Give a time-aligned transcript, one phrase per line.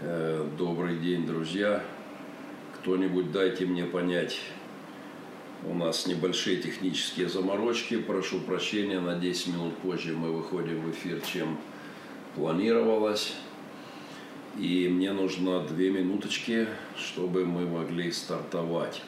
[0.00, 1.80] Э, добрый день, друзья.
[2.74, 4.40] Кто-нибудь дайте мне понять.
[5.64, 7.98] У нас небольшие технические заморочки.
[7.98, 11.58] Прошу прощения, на 10 минут позже мы выходим в эфир, чем
[12.34, 13.34] планировалось.
[14.58, 16.66] И мне нужно две минуточки,
[16.98, 19.00] чтобы мы могли стартовать.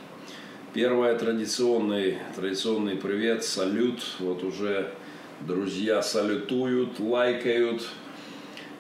[0.73, 4.01] Первое традиционный, традиционный привет, салют.
[4.21, 4.95] Вот уже
[5.41, 7.89] друзья салютуют, лайкают.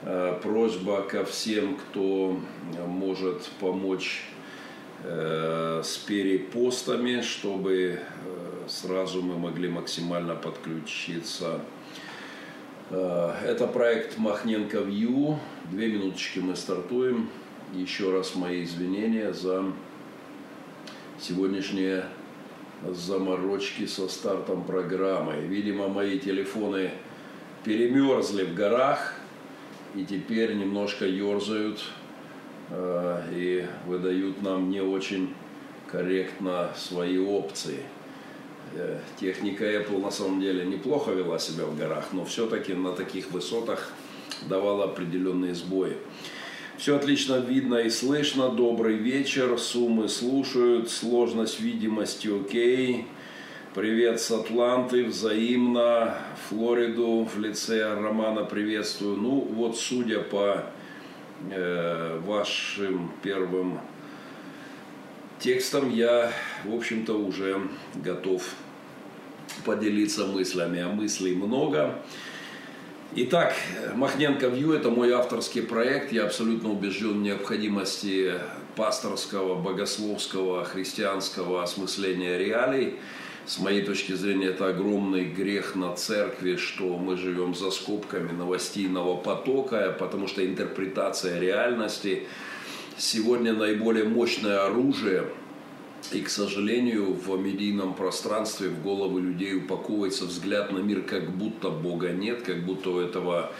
[0.02, 2.38] Э, просьба ко всем, кто
[2.86, 4.24] может помочь
[5.02, 7.98] э, с перепостами, чтобы э,
[8.68, 11.60] сразу мы могли максимально подключиться.
[12.88, 15.40] Это проект Махненко Вью.
[15.72, 17.28] Две минуточки мы стартуем.
[17.74, 19.72] Еще раз мои извинения за
[21.18, 22.04] сегодняшние
[22.88, 25.40] заморочки со стартом программы.
[25.40, 26.92] Видимо, мои телефоны
[27.64, 29.14] перемерзли в горах
[29.96, 31.82] и теперь немножко ерзают
[32.70, 35.34] э, и выдают нам не очень
[35.90, 37.80] корректно свои опции.
[38.74, 43.30] Э, техника Apple на самом деле неплохо вела себя в горах, но все-таки на таких
[43.30, 43.92] высотах
[44.48, 45.96] давала определенные сбои.
[46.76, 48.50] Все отлично видно и слышно.
[48.50, 49.58] Добрый вечер.
[49.58, 50.90] Суммы слушают.
[50.90, 53.06] Сложность видимости окей.
[53.76, 56.14] Привет с Атланты, взаимно.
[56.48, 59.18] Флориду в лице Романа приветствую.
[59.18, 60.64] Ну, вот судя по
[61.50, 63.78] э, вашим первым
[65.38, 66.32] текстам, я,
[66.64, 68.42] в общем-то, уже готов
[69.66, 70.80] поделиться мыслями.
[70.80, 71.98] А мыслей много.
[73.14, 73.54] Итак,
[73.94, 76.12] Махненко Вью– это мой авторский проект.
[76.12, 78.36] Я абсолютно убежден в необходимости
[78.74, 82.94] пасторского, богословского, христианского осмысления реалий.
[83.46, 89.16] С моей точки зрения, это огромный грех на церкви, что мы живем за скобками новостейного
[89.16, 92.24] потока, потому что интерпретация реальности
[92.98, 95.28] сегодня наиболее мощное оружие–
[96.12, 101.70] и, к сожалению, в медийном пространстве в головы людей упаковывается взгляд на мир, как будто
[101.70, 103.50] Бога нет, как будто у этого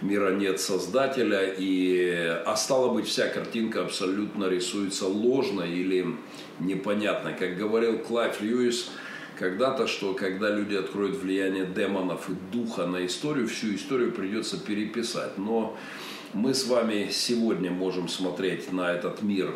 [0.00, 6.06] мира нет создателя, и, а стало быть, вся картинка абсолютно рисуется ложно или
[6.58, 7.32] непонятно.
[7.32, 8.90] Как говорил Клайв Льюис
[9.42, 15.36] когда-то, что когда люди откроют влияние демонов и духа на историю, всю историю придется переписать.
[15.36, 15.76] Но
[16.32, 19.52] мы с вами сегодня можем смотреть на этот мир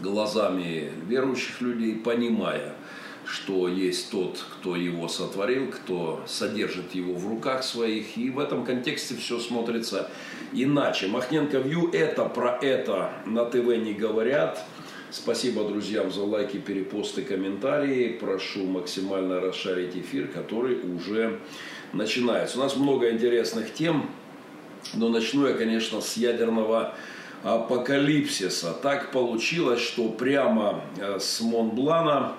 [0.00, 2.76] глазами верующих людей, понимая,
[3.24, 8.16] что есть тот, кто его сотворил, кто содержит его в руках своих.
[8.16, 10.12] И в этом контексте все смотрится
[10.52, 11.08] иначе.
[11.08, 14.64] Махненко View это про это на ТВ не говорят.
[15.16, 18.18] Спасибо друзьям за лайки, перепосты, комментарии.
[18.20, 21.40] Прошу максимально расшарить эфир, который уже
[21.94, 22.58] начинается.
[22.58, 24.10] У нас много интересных тем,
[24.92, 26.94] но начну я, конечно, с ядерного
[27.44, 28.74] апокалипсиса.
[28.74, 32.34] Так получилось, что прямо э, с Монблана,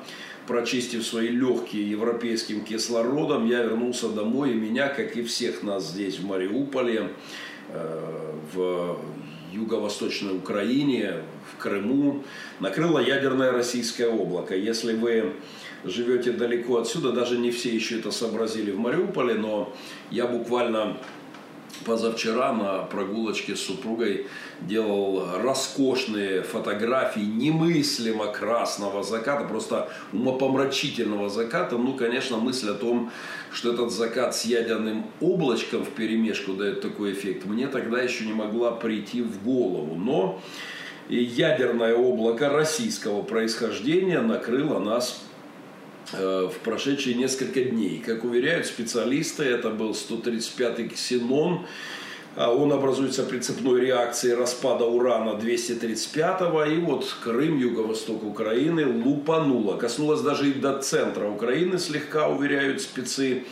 [0.45, 6.19] прочистив свои легкие европейским кислородом, я вернулся домой, и меня, как и всех нас здесь,
[6.19, 7.09] в Мариуполе,
[7.69, 8.99] э, в
[9.51, 11.15] юго-восточной Украине,
[11.51, 12.23] в Крыму,
[12.59, 14.55] накрыло ядерное российское облако.
[14.55, 15.33] Если вы
[15.83, 19.73] живете далеко отсюда, даже не все еще это сообразили в Мариуполе, но
[20.11, 20.97] я буквально
[21.85, 24.27] позавчера на прогулочке с супругой
[24.61, 31.77] делал роскошные фотографии немыслимо красного заката, просто умопомрачительного заката.
[31.77, 33.11] Ну, конечно, мысль о том,
[33.51, 38.33] что этот закат с ядерным облачком в перемешку дает такой эффект, мне тогда еще не
[38.33, 39.95] могла прийти в голову.
[39.95, 40.41] Но
[41.09, 45.26] ядерное облако российского происхождения накрыло нас
[46.13, 48.01] в прошедшие несколько дней.
[48.05, 51.65] Как уверяют специалисты, это был 135-й ксенон.
[52.37, 56.65] А он образуется при цепной реакции распада урана 235-го.
[56.65, 59.75] И вот Крым, юго-восток Украины лупануло.
[59.75, 63.43] Коснулось даже и до центра Украины слегка, уверяют спецы.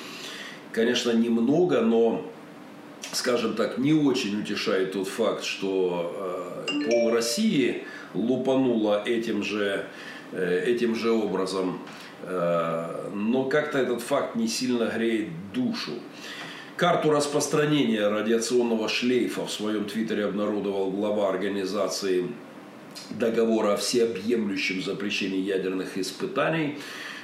[0.71, 2.31] Конечно, немного, но
[3.11, 9.87] скажем так, не очень утешает тот факт, что э, пол России лупануло этим же,
[10.31, 11.79] э, этим же образом.
[12.27, 15.91] Э, но как-то этот факт не сильно греет душу.
[16.75, 22.27] Карту распространения радиационного шлейфа в своем твиттере обнародовал глава организации
[23.11, 26.79] договора о всеобъемлющем запрещении ядерных испытаний.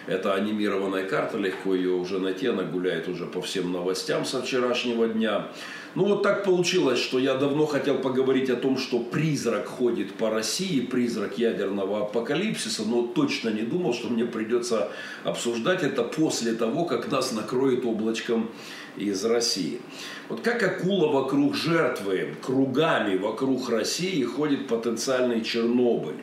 [0.08, 5.08] Это анимированная карта, легко ее уже найти, она гуляет уже по всем новостям со вчерашнего
[5.08, 5.48] дня.
[5.94, 10.30] Ну вот так получилось, что я давно хотел поговорить о том, что призрак ходит по
[10.30, 14.90] России, призрак ядерного апокалипсиса, но точно не думал, что мне придется
[15.26, 18.50] обсуждать это после того, как нас накроет облачком
[18.96, 19.82] из России.
[20.30, 26.22] Вот как акула вокруг жертвы, кругами вокруг России ходит потенциальный Чернобыль.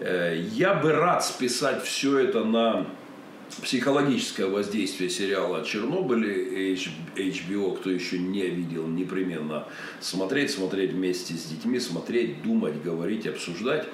[0.00, 2.86] Э, я бы рад списать все это на
[3.62, 6.74] психологическое воздействие сериала «Чернобыль»
[7.16, 9.66] HBO, кто еще не видел, непременно
[10.00, 13.86] смотреть, смотреть вместе с детьми, смотреть, думать, говорить, обсуждать.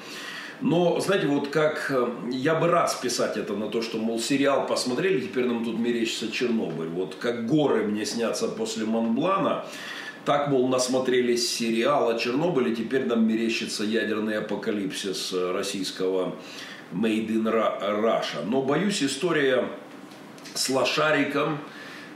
[0.61, 4.67] Но, знаете, вот как э, я бы рад списать это на то, что, мол, сериал
[4.67, 6.89] посмотрели, теперь нам тут мерещится Чернобыль.
[6.89, 9.67] Вот как горы мне снятся после Монблана,
[10.25, 16.37] так, мол, насмотрелись сериала Чернобыль, теперь нам мерещится ядерный апокалипсис российского
[16.95, 18.45] Made in Russia.
[18.47, 19.69] Но, боюсь, история
[20.55, 21.59] с лошариком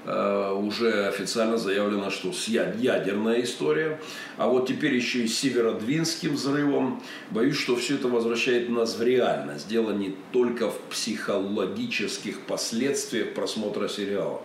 [0.05, 4.01] э, уже официально заявлено, что с ядерная история.
[4.37, 7.03] А вот теперь еще и с северодвинским взрывом.
[7.31, 9.69] Боюсь, что все это возвращает нас в реальность.
[9.69, 14.41] Дело не только в психологических последствиях просмотра сериала.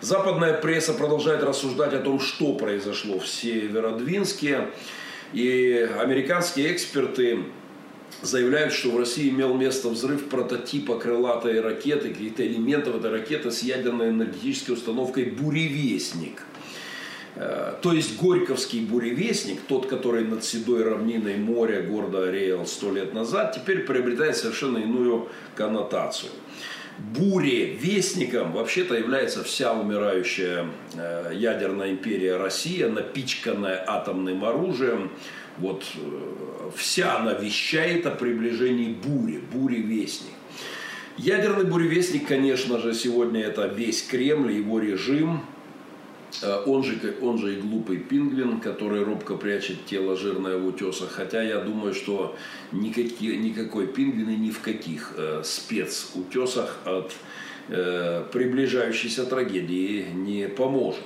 [0.00, 4.68] Западная пресса продолжает рассуждать о том, что произошло в Северодвинске.
[5.32, 7.44] И американские эксперты
[8.22, 13.62] заявляют, что в России имел место взрыв прототипа крылатой ракеты, каких-то элементов этой ракеты с
[13.62, 16.42] ядерной энергетической установкой «Буревестник».
[17.36, 23.12] Э, то есть Горьковский буревестник, тот, который над седой равниной моря города реял сто лет
[23.12, 26.30] назад, теперь приобретает совершенно иную коннотацию.
[26.98, 35.10] Буревестником вообще-то является вся умирающая э, ядерная империя Россия, напичканная атомным оружием,
[35.58, 40.32] вот э, вся она вещает о приближении бури, бури-вестник.
[41.16, 45.44] Ядерный буревестник, конечно же, сегодня это весь Кремль, его режим,
[46.42, 51.12] э, он же, он же и глупый пингвин, который робко прячет тело жирное в утесах.
[51.12, 52.34] Хотя я думаю, что
[52.72, 57.12] никакие, никакой пингвин и ни в каких э, спецутесах от
[57.68, 61.04] э, приближающейся трагедии не поможет.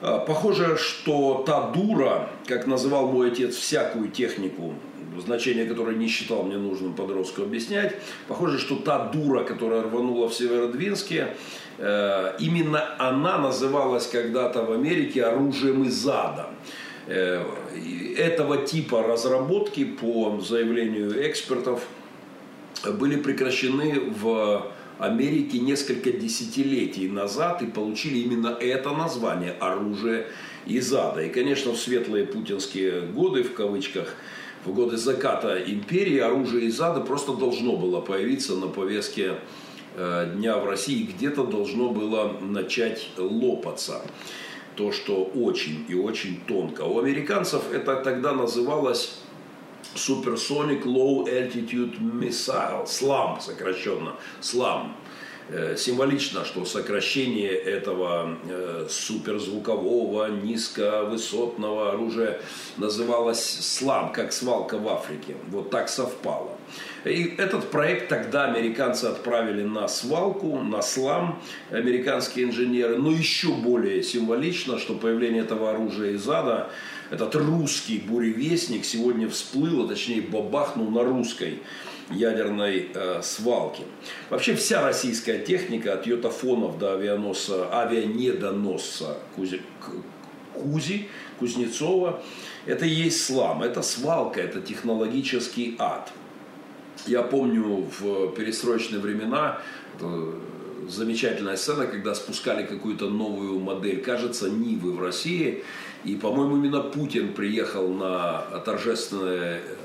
[0.00, 4.74] А, похоже, что та дура, как называл мой отец всякую технику,
[5.18, 7.96] значение которой не считал мне нужным подростку объяснять,
[8.28, 11.34] похоже, что та дура, которая рванула в Северодвинске,
[11.78, 16.46] э, именно она называлась когда-то в Америке оружием из ада.
[17.08, 17.44] Э,
[18.16, 21.82] этого типа разработки, по заявлению экспертов,
[22.84, 24.66] были прекращены в
[24.98, 30.26] Америки несколько десятилетий назад и получили именно это название оружие
[30.66, 31.22] из ада.
[31.22, 34.14] И, конечно, в светлые путинские годы, в кавычках,
[34.64, 39.36] в годы заката империи оружие из ада просто должно было появиться на повестке
[39.94, 44.02] э, дня в России, где-то должно было начать лопаться.
[44.74, 46.82] То, что очень и очень тонко.
[46.82, 49.17] У американцев это тогда называлось
[49.98, 54.92] Supersonic Low Altitude Missile, SLAM сокращенно, SLAM.
[55.50, 62.42] Э, символично, что сокращение этого э, суперзвукового, низковысотного оружия
[62.76, 65.36] называлось «слам», как свалка в Африке.
[65.50, 66.50] Вот так совпало.
[67.06, 71.40] И этот проект тогда американцы отправили на свалку, на слам,
[71.70, 72.98] американские инженеры.
[72.98, 76.68] Но еще более символично, что появление этого оружия из ада
[77.10, 81.62] этот русский буревестник сегодня всплыл, а точнее бабахнул на русской
[82.10, 83.84] ядерной э, свалке.
[84.30, 89.60] Вообще вся российская техника, от йотафонов до авианосца, авианедоносца Кузи,
[90.54, 91.08] Кузи,
[91.38, 92.22] Кузнецова,
[92.66, 96.12] это и есть слам, это свалка, это технологический ад.
[97.06, 99.60] Я помню в перестроечные времена,
[100.88, 105.62] замечательная сцена, когда спускали какую-то новую модель, кажется, Нивы в России.
[106.04, 109.76] И, по-моему, именно Путин приехал на торжественное э,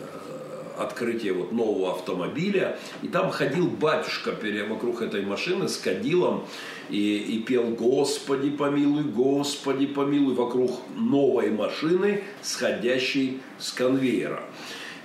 [0.78, 4.36] открытие вот нового автомобиля, и там ходил батюшка
[4.70, 6.46] вокруг этой машины с кадилом
[6.90, 14.44] и, и пел «Господи помилуй, Господи помилуй» вокруг новой машины, сходящей с конвейера.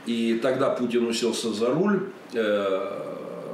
[0.06, 3.08] И тогда Путин уселся за руль, э,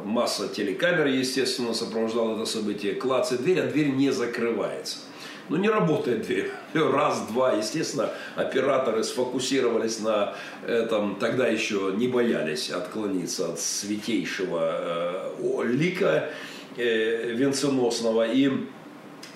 [0.04, 4.98] масса телекамер, естественно, сопровождала это событие, клацает дверь, а дверь не закрывается.
[5.48, 6.50] Ну, не работает дверь.
[6.72, 7.52] Раз, два.
[7.52, 10.34] Естественно, операторы сфокусировались на
[10.66, 16.30] этом, тогда еще не боялись отклониться от святейшего э, лика
[16.76, 18.50] э, венценосного и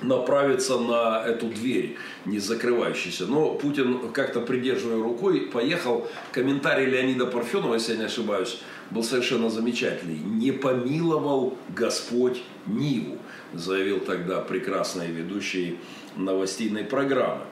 [0.02, 3.26] направиться на эту дверь, не закрывающуюся.
[3.26, 6.08] Но Путин, как-то придерживая рукой, поехал.
[6.32, 8.60] Комментарий Леонида Парфенова, если я не ошибаюсь,
[8.90, 10.18] был совершенно замечательный.
[10.18, 13.18] «Не помиловал Господь Ниву»,
[13.52, 15.78] заявил тогда прекрасный ведущий
[16.18, 17.42] новостейной программы.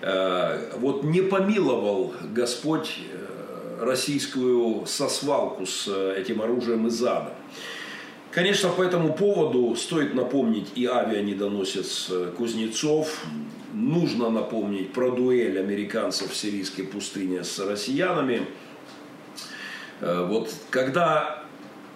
[0.00, 7.34] Э, вот не помиловал Господь э, российскую сосвалку с этим оружием из ада.
[8.32, 13.26] Конечно, по этому поводу стоит напомнить и авианедоносец э, Кузнецов.
[13.74, 18.46] Нужно напомнить про дуэль американцев в сирийской пустыне с россиянами.
[20.00, 21.44] Э, вот когда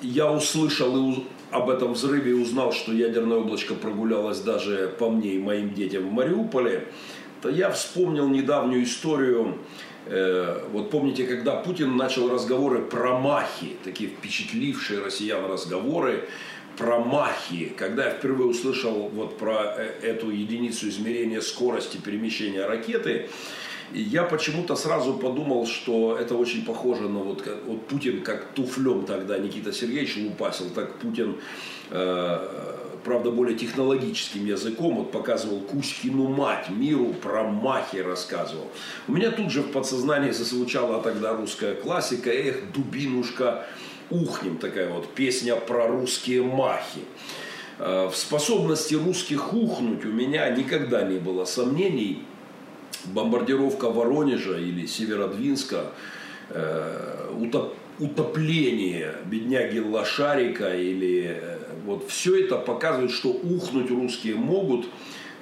[0.02, 5.34] я услышал и об этом взрыве и узнал, что ядерное облачко прогулялось даже по мне
[5.34, 6.88] и моим детям в Мариуполе,
[7.42, 9.58] то я вспомнил недавнюю историю.
[10.06, 16.28] Э, вот помните, когда Путин начал разговоры про махи, такие впечатлившие россиян разговоры
[16.76, 23.28] про махи, когда я впервые услышал вот про э, эту единицу измерения скорости перемещения ракеты,
[23.92, 29.04] и я почему-то сразу подумал, что это очень похоже на вот, вот Путин как туфлем
[29.04, 31.36] тогда Никита Сергеевич лупасил, так Путин,
[31.90, 32.38] э,
[33.04, 38.68] правда, более технологическим языком, вот показывал Кузькину мать миру, про махи рассказывал.
[39.06, 43.66] У меня тут же в подсознании зазвучала тогда русская классика, эх, дубинушка,
[44.10, 47.04] ухнем, такая вот песня про русские махи.
[47.78, 52.24] Э, в способности русских ухнуть у меня никогда не было сомнений–
[53.12, 55.92] бомбардировка Воронежа или Северодвинска,
[56.50, 64.86] э, утоп, утопление бедняги Лошарика или э, вот все это показывает, что ухнуть русские могут,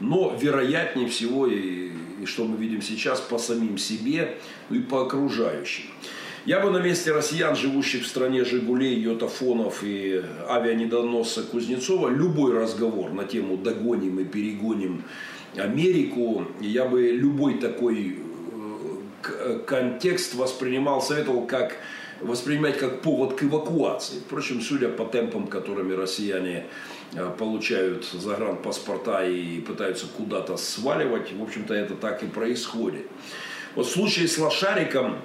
[0.01, 1.91] но вероятнее всего, и,
[2.21, 4.37] и что мы видим сейчас, по самим себе
[4.69, 5.85] ну и по окружающим.
[6.47, 13.13] Я бы на месте россиян, живущих в стране Жигулей, Йотафонов и авианедоносца Кузнецова, любой разговор
[13.13, 15.05] на тему «догоним и перегоним
[15.57, 18.19] Америку, я бы любой такой
[19.25, 21.77] э, контекст воспринимал, советовал как
[22.21, 24.19] воспринимать как повод к эвакуации.
[24.21, 26.67] Впрочем, судя по темпам, которыми россияне
[27.13, 33.07] э, получают загранпаспорта и пытаются куда-то сваливать, в общем-то, это так и происходит.
[33.75, 35.17] Вот в случае с Лошариком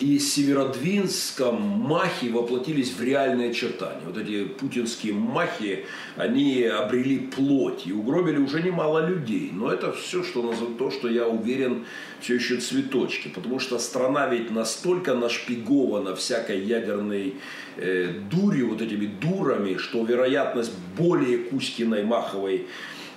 [0.00, 4.00] и Северодвинском махи воплотились в реальные очертания.
[4.06, 5.84] Вот эти путинские махи,
[6.16, 9.50] они обрели плоть и угробили уже немало людей.
[9.52, 11.84] Но это все, что называют то, что я уверен,
[12.20, 13.28] все еще цветочки.
[13.28, 17.34] Потому что страна ведь настолько нашпигована всякой ядерной
[17.76, 22.66] э, дури, вот этими дурами, что вероятность более Кузькиной маховой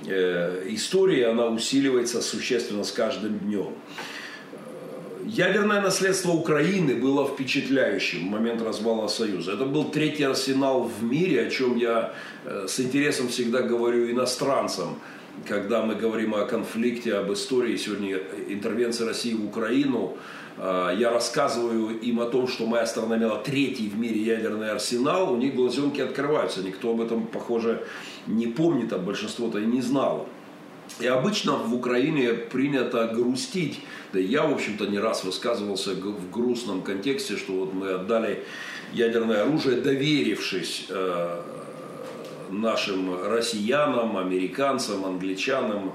[0.06, 3.74] э, истории, она усиливается существенно с каждым днем.
[5.26, 9.54] Ядерное наследство Украины было впечатляющим в момент развала Союза.
[9.54, 12.14] Это был третий арсенал в мире, о чем я
[12.44, 15.00] э, с интересом всегда говорю иностранцам,
[15.48, 20.18] когда мы говорим о конфликте, об истории сегодня интервенции России в Украину.
[20.58, 25.32] Э, я рассказываю им о том, что моя страна имела третий в мире ядерный арсенал,
[25.32, 26.62] у них глазенки открываются.
[26.64, 27.84] Никто об этом, похоже,
[28.28, 30.28] не помнит, а большинство-то и не знало.
[31.00, 33.80] И обычно в Украине принято грустить.
[34.12, 38.44] Да я, в общем-то, не раз высказывался в грустном контексте, что вот мы отдали
[38.94, 41.42] ядерное оружие, доверившись э,
[42.52, 45.94] нашим россиянам, американцам, англичанам.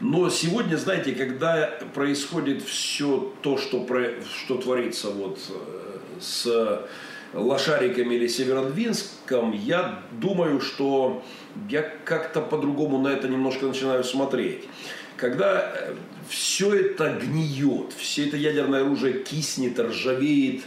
[0.00, 6.86] Но сегодня, знаете, когда происходит все то, что, про, что творится вот э, с
[7.32, 11.22] Лошариком или Северодвинском, я думаю, что
[11.68, 14.68] я как-то по-другому на это немножко начинаю смотреть.
[15.16, 15.94] Когда э,
[16.28, 20.62] все это гниет, все это ядерное оружие киснет, ржавеет,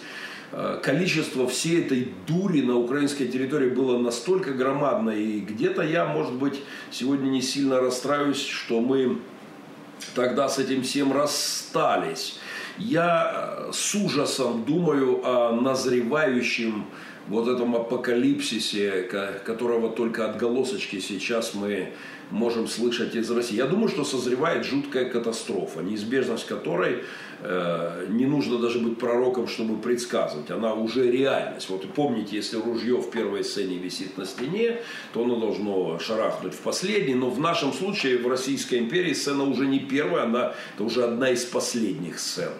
[0.53, 5.17] э, количество всей этой дури на украинской территории было настолько громадное.
[5.17, 9.19] И где-то я, может быть, сегодня не сильно расстраиваюсь, что мы
[10.15, 12.39] тогда с этим всем расстались.
[12.77, 16.87] Я э, с ужасом думаю о назревающем
[17.29, 19.09] вот этом апокалипсисе,
[19.45, 21.89] которого только отголосочки сейчас мы
[22.31, 23.57] можем слышать из России.
[23.57, 27.05] Я думаю, что созревает жуткая катастрофа, неизбежность которой
[27.41, 30.51] э, не нужно даже быть пророком, чтобы предсказывать.
[30.51, 31.69] Она уже реальность.
[31.71, 34.81] Вот помните, если ружье в первой сцене висит на стене,
[35.13, 37.15] то оно должно шарахнуть в последней.
[37.15, 41.31] Но в нашем случае в Российской империи сцена уже не первая, она это уже одна
[41.31, 42.53] из последних сцен.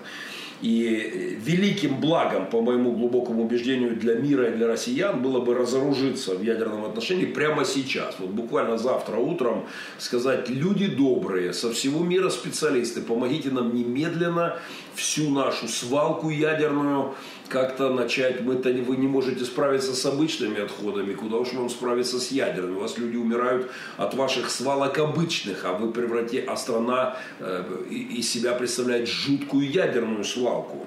[0.65, 6.35] И великим благом, по моему глубокому убеждению, для мира и для россиян было бы разоружиться
[6.35, 8.15] в ядерном отношении прямо сейчас.
[8.19, 9.67] Вот буквально завтра утром
[9.99, 14.57] сказать, люди добрые, со всего мира специалисты, помогите нам немедленно
[14.95, 17.15] всю нашу свалку ядерную
[17.49, 22.31] как-то начать, мы-то вы не можете справиться с обычными отходами, куда уж вам справиться с
[22.31, 22.77] ядерными.
[22.77, 28.31] У вас люди умирают от ваших свалок обычных, а вы превратите, а страна э, из
[28.31, 30.87] себя представляет жуткую ядерную свалку.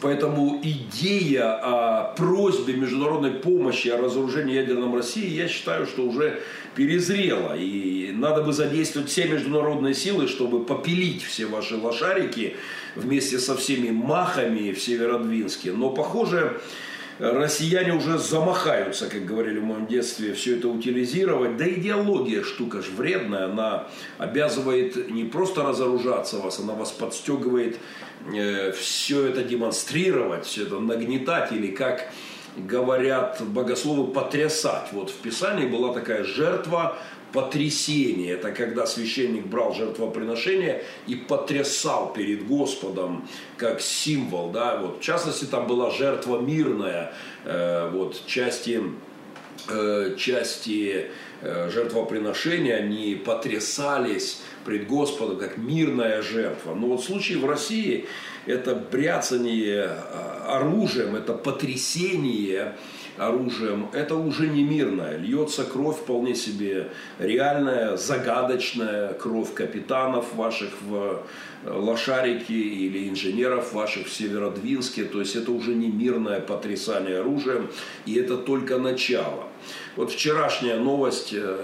[0.00, 6.40] Поэтому идея о просьбе международной помощи о разоружении ядерном России, я считаю, что уже
[6.74, 7.56] перезрела.
[7.56, 12.56] И надо бы задействовать все международные силы, чтобы попилить все ваши лошарики
[12.94, 15.72] вместе со всеми махами в Северодвинске.
[15.72, 16.60] Но, похоже,
[17.20, 21.56] россияне уже замахаются, как говорили в моем детстве, все это утилизировать.
[21.56, 27.78] Да идеология штука же вредная, она обязывает не просто разоружаться вас, она вас подстегивает
[28.34, 32.10] э, все это демонстрировать, все это нагнетать или как
[32.56, 34.88] говорят богословы потрясать.
[34.92, 36.98] Вот в Писании была такая жертва
[37.32, 38.34] потрясение.
[38.34, 44.50] Это когда священник брал жертвоприношение и потрясал перед Господом как символ.
[44.50, 44.76] Да?
[44.76, 47.12] Вот, в частности, там была жертва мирная.
[47.44, 48.82] Э, вот, части,
[49.68, 51.10] э, части
[51.42, 56.74] э, жертвоприношения, они потрясались пред Господом как мирная жертва.
[56.74, 58.06] Но вот в случае в России
[58.46, 62.74] это бряцание э, оружием, это потрясение
[63.16, 65.18] оружием, это уже не мирное.
[65.18, 71.22] Льется кровь вполне себе реальная, загадочная, кровь капитанов ваших в
[71.64, 75.04] э, Лошарике или инженеров ваших в Северодвинске.
[75.04, 77.68] То есть это уже не мирное потрясание оружием,
[78.06, 79.44] и это только начало.
[79.96, 81.58] Вот вчерашняя новость э,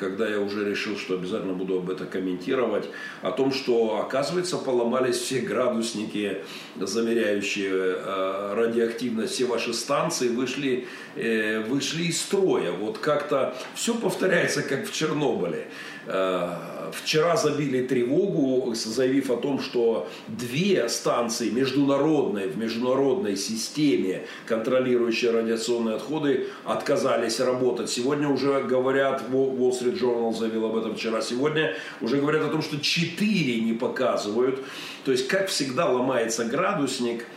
[0.00, 2.88] когда я уже решил, что обязательно буду об этом комментировать,
[3.20, 6.38] о том, что, оказывается, поломались все градусники,
[6.76, 12.72] замеряющие э, радиоактивность, все ваши станции вышли, э, вышли из строя.
[12.72, 15.68] Вот как-то все повторяется, как в Чернобыле.
[16.06, 16.54] Э,
[16.92, 25.96] вчера забили тревогу, заявив о том, что две станции международные, в международной системе, контролирующие радиационные
[25.96, 27.90] отходы, отказались работать.
[27.90, 32.62] Сегодня уже говорят, Wall Street Journal заявил об этом вчера, сегодня уже говорят о том,
[32.62, 34.60] что четыре не показывают.
[35.04, 37.26] То есть, как всегда, ломается градусник–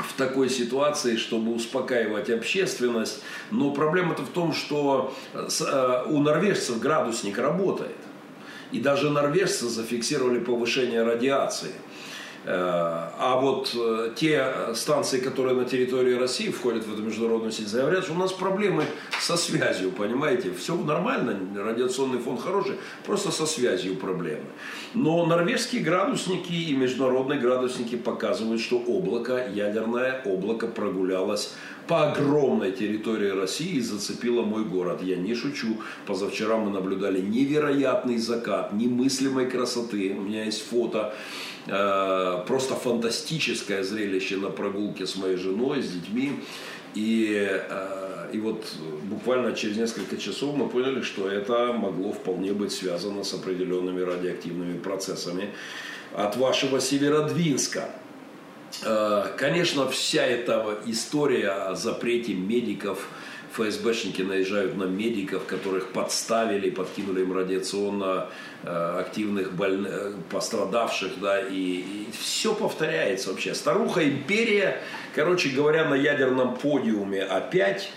[0.00, 3.22] в такой ситуации, чтобы успокаивать общественность.
[3.50, 7.96] Но проблема-то в том, что э, у норвежцев градусник работает.
[8.72, 11.85] И даже норвежцы зафиксировали повышение радиации– Э,
[12.48, 18.04] а вот э, те станции, которые на территории России входят в эту международную сеть, заявляют,
[18.04, 18.84] что у нас проблемы
[19.20, 20.52] со связью, понимаете?
[20.52, 24.46] Все нормально, радиационный фон хороший, просто со связью проблемы.
[24.94, 31.54] Но норвежские градусники и международные градусники показывают, что облако, ядерное облако прогулялось
[31.88, 35.02] по огромной территории России и зацепило мой город.
[35.02, 35.78] Я не шучу.
[36.06, 40.14] Позавчера мы наблюдали невероятный закат, немыслимой красоты.
[40.16, 41.14] У меня есть фото
[41.66, 46.40] Э, просто фантастическое зрелище на прогулке с моей женой, с детьми.
[46.94, 47.36] И,
[47.68, 48.64] э, и вот
[49.04, 54.78] буквально через несколько часов мы поняли, что это могло вполне быть связано с определенными радиоактивными
[54.78, 55.50] процессами
[56.14, 57.90] от вашего Северодвинска.
[58.84, 63.08] Э, конечно, вся эта история о запрете медиков–
[63.56, 68.28] ФСБшники наезжают на медиков, которых подставили, подкинули им радиационно
[68.62, 73.54] э, активных больных, э, пострадавших, да, и, и все повторяется вообще.
[73.54, 74.82] Старуха империя,
[75.14, 77.90] короче говоря, на ядерном подиуме опять,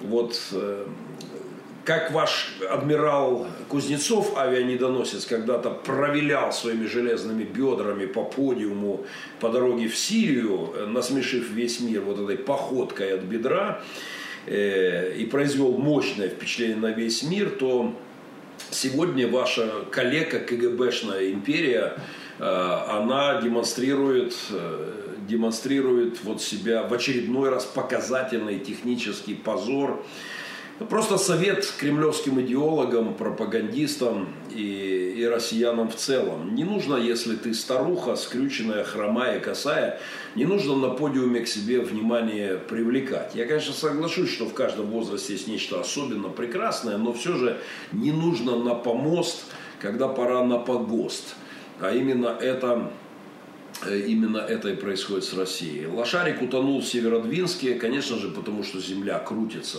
[0.00, 0.86] вот э,
[1.84, 9.06] как ваш адмирал Кузнецов, авианедоносец, когда-то провилял своими железными бедрами по подиуму
[9.40, 13.82] по дороге в Сирию, насмешив весь мир вот этой походкой от бедра,
[14.46, 17.94] Э, и произвел мощное впечатление на весь мир, то
[18.70, 21.98] сегодня ваша коллега КГБшная империя,
[22.38, 24.92] э, она демонстрирует, э,
[25.28, 30.04] демонстрирует вот себя в очередной раз показательный технический позор
[30.88, 36.54] Просто совет кремлевским идеологам, пропагандистам и, и россиянам в целом.
[36.54, 40.00] Не нужно, если ты старуха, скрюченная, хромая, косая,
[40.34, 43.34] не нужно на подиуме к себе внимание привлекать.
[43.34, 47.58] Я, конечно, соглашусь, что в каждом возрасте есть нечто особенно прекрасное, но все же
[47.92, 49.44] не нужно на помост,
[49.80, 51.34] когда пора на погост.
[51.78, 52.90] А именно это
[53.82, 55.86] Э, именно это и происходит с Россией.
[55.86, 59.78] Лошарик утонул в Северодвинске, конечно же, потому что земля крутится.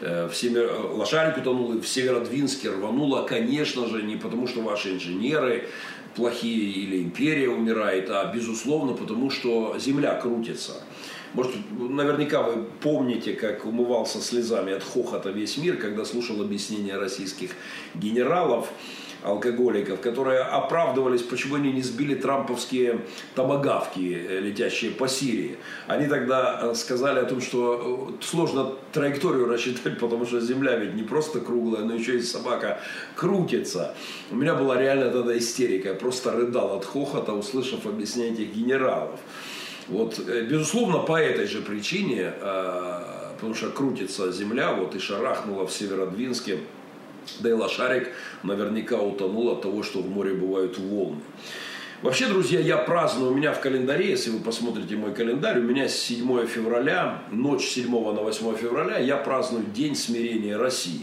[0.00, 0.70] Э, в Север...
[0.70, 5.68] Э, лошарик утонул и в Северодвинске рвануло, конечно же, не потому что ваши инженеры
[6.16, 10.82] плохие или империя умирает, а безусловно потому что земля крутится.
[11.34, 17.50] Может, наверняка вы помните, как умывался слезами от хохота весь мир, когда слушал объяснения российских
[17.94, 18.68] генералов
[19.22, 23.00] алкоголиков, которые оправдывались, почему они не сбили трамповские
[23.34, 25.56] томогавки, э, летящие по Сирии.
[25.86, 30.94] Они тогда э, сказали о том, что э, сложно траекторию рассчитать, потому что Земля ведь
[30.94, 32.80] не просто круглая, но еще и собака
[33.14, 33.94] крутится.
[34.30, 35.90] У меня была реально тогда истерика.
[35.90, 39.20] Я просто рыдал от хохота, услышав объяснение этих генералов.
[39.88, 42.32] Вот, безусловно, по этой же причине,
[43.34, 46.60] потому что крутится Земля, вот и шарахнула в Северодвинске,
[47.38, 48.10] да и лошарик
[48.42, 51.20] наверняка утонул от того, что в море бывают волны.
[52.02, 55.86] Вообще, друзья, я праздную, у меня в календаре, если вы посмотрите мой календарь, у меня
[55.86, 61.02] 7 февраля, ночь 7 на 8 февраля, я праздную День смирения России.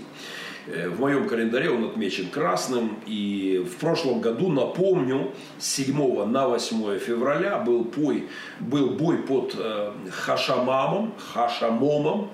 [0.68, 3.00] Э, в моем календаре он отмечен красным.
[3.06, 8.28] И в прошлом году, напомню, с 7 на 8 февраля был бой,
[8.60, 12.32] был бой под э, Хашамамом, Хашамомом.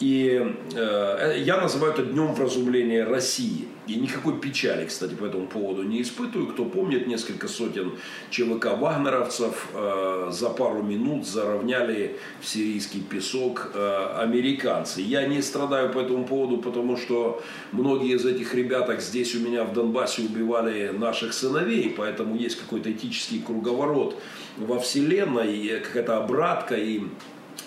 [0.00, 3.68] И э, я называю это днем вразумления России.
[3.88, 6.48] И никакой печали, кстати, по этому поводу не испытываю.
[6.48, 7.92] Кто помнит, несколько сотен
[8.30, 15.00] ЧВК вагнеровцев э, за пару минут заровняли в сирийский песок э, американцы.
[15.00, 19.64] Я не страдаю по этому поводу, потому что многие из этих ребяток здесь у меня
[19.64, 24.16] в Донбассе убивали наших сыновей, поэтому есть какой-то этический круговорот
[24.58, 27.02] во Вселенной, какая-то обратка и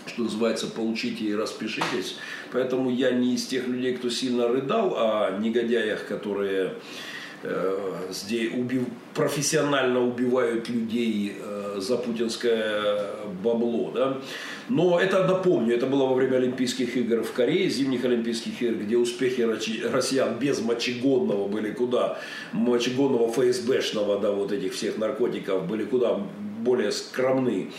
[0.08, 2.18] что называется, получите и распишитесь.
[2.52, 6.74] Поэтому я не из тех людей, кто сильно рыдал о негодяях, которые
[7.44, 8.84] э, здесь убив...
[9.13, 13.06] профессионально убивают людей э, за путинское
[13.44, 13.91] бабло.
[13.94, 14.18] Да?
[14.70, 18.98] Но это, напомню, это было во время Олимпийских игр в Корее, зимних Олимпийских игр, где
[18.98, 22.18] успехи россиян без мочегонного были куда,
[22.52, 26.20] мочегонного ФСБшного, да, вот этих всех наркотиков были куда
[26.62, 27.72] более скромны.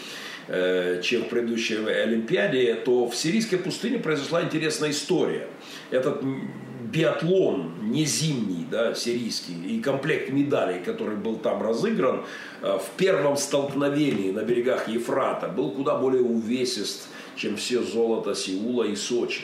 [0.48, 5.48] Э, чем в предыдущей Олимпиаде, то в сирийской пустыне произошла интересная история.
[5.90, 6.22] Этот
[6.84, 12.24] биатлон не зимний, да, сирийский, и комплект медалей, который был там разыгран,
[12.62, 18.84] э, в первом столкновении на берегах Ефрата был куда более увесист, чем все золото Сеула
[18.84, 19.42] и Сочи.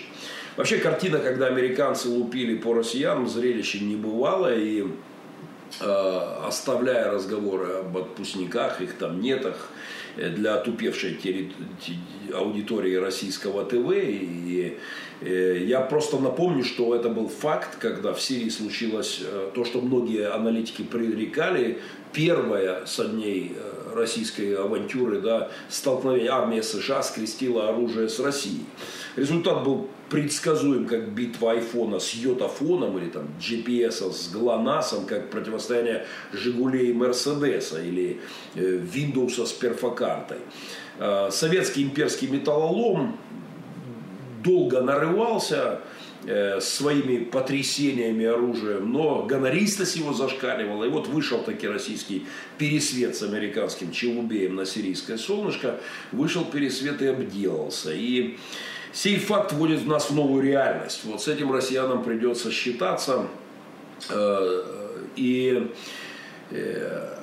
[0.56, 4.86] Вообще картина, когда американцы лупили по россиянам, зрелище не бывало, и
[5.80, 9.68] э, оставляя разговоры об отпускниках, их там нетах,
[10.16, 11.18] для отупевшей
[12.34, 13.92] аудитории российского ТВ.
[13.94, 14.78] И
[15.20, 19.80] э, я просто напомню, что это был факт, когда в Сирии случилось э, то, что
[19.80, 21.78] многие аналитики предрекали.
[22.12, 23.56] Первое со дней
[23.94, 28.64] российской авантюры, да, столкновение армия США скрестила оружие с Россией.
[29.16, 36.04] Результат был предсказуем, как битва айфона с йотафоном или там GPS с ГЛОНАССом, как противостояние
[36.34, 38.20] Жигулей и Мерседеса или
[38.54, 40.36] э, Windows с перфокартой.
[40.98, 43.16] Э, советский имперский металлолом
[44.44, 45.80] долго нарывался
[46.26, 50.84] э, своими потрясениями оружием, но гонористость его зашкаливала.
[50.84, 52.26] И вот вышел таки российский
[52.58, 55.80] пересвет с американским челубеем на сирийское солнышко.
[56.12, 57.94] Вышел пересвет и обделался.
[57.94, 58.36] И
[58.92, 61.00] Сей факт вводит нас в новую реальность.
[61.04, 63.26] Вот с этим россиянам придется считаться.
[64.10, 64.62] Э,
[65.16, 65.70] и
[66.50, 67.16] э,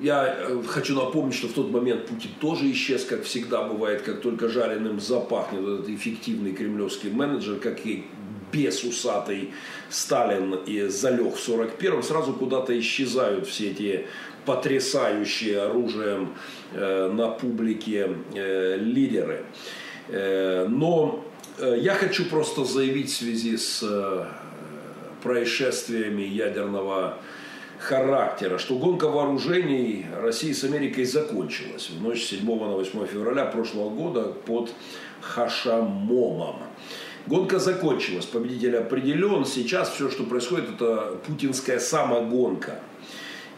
[0.00, 4.48] я хочу напомнить, что в тот момент Путин тоже исчез, как всегда бывает, как только
[4.48, 8.06] жареным запахнет этот эффективный кремлевский менеджер, как и
[8.50, 9.52] без усатый
[9.90, 14.06] Сталин и залег в 41-м, сразу куда-то исчезают все эти
[14.46, 16.32] потрясающие оружием
[16.72, 19.44] э, на публике лидеры.
[20.08, 21.24] Э, но
[21.58, 24.24] э, я хочу просто заявить в связи с э,
[25.22, 27.18] происшествиями ядерного
[27.78, 33.90] характера, что гонка вооружений России с Америкой закончилась в ночь 7 на 8 февраля прошлого
[33.90, 34.72] года под
[35.20, 36.56] Хашамомом.
[37.26, 39.44] Гонка закончилась, победитель определен.
[39.44, 42.80] Сейчас все, что происходит, это путинская самогонка.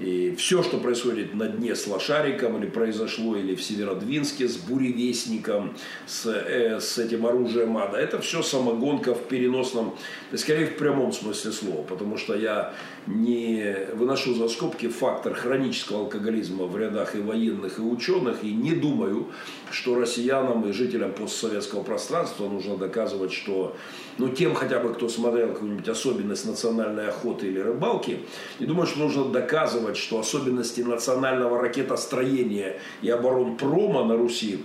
[0.01, 5.77] И все, что происходит на дне с Лошариком, или произошло, или в Северодвинске с буревестником,
[6.07, 9.95] с, э, с этим оружием ада, это все самогонка в переносном,
[10.35, 12.73] скорее в прямом смысле слова, потому что я
[13.07, 18.73] не выношу за скобки фактор хронического алкоголизма в рядах и военных, и ученых, и не
[18.73, 19.29] думаю,
[19.71, 23.77] что россиянам и жителям постсоветского пространства нужно доказывать, что
[24.19, 28.21] ну, тем хотя бы, кто смотрел какую-нибудь особенность национальной охоты или рыбалки,
[28.59, 34.65] не думаю, что нужно доказывать, что особенности национального ракетостроения и оборонпрома на Руси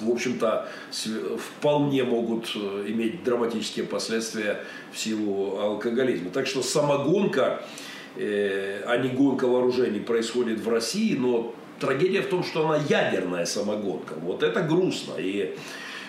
[0.00, 0.68] в общем-то,
[1.38, 6.30] вполне могут э, иметь драматические последствия в силу алкоголизма.
[6.30, 7.62] Так что самогонка,
[8.16, 13.46] э, а не гонка вооружений происходит в России, но трагедия в том, что она ядерная
[13.46, 14.14] самогонка.
[14.20, 15.14] Вот это грустно.
[15.18, 15.56] И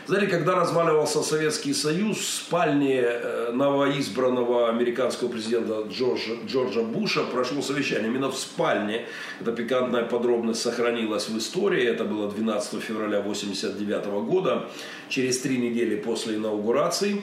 [0.09, 7.61] знаете, когда разваливался Советский Союз, в спальне э, новоизбранного американского президента Джорджа, Джорджа Буша прошло
[7.61, 8.07] совещание.
[8.07, 9.05] Именно в спальне,
[9.39, 14.67] эта пикантная подробность сохранилась в истории, это было 12 февраля 1989 года,
[15.09, 17.21] через три недели после инаугурации.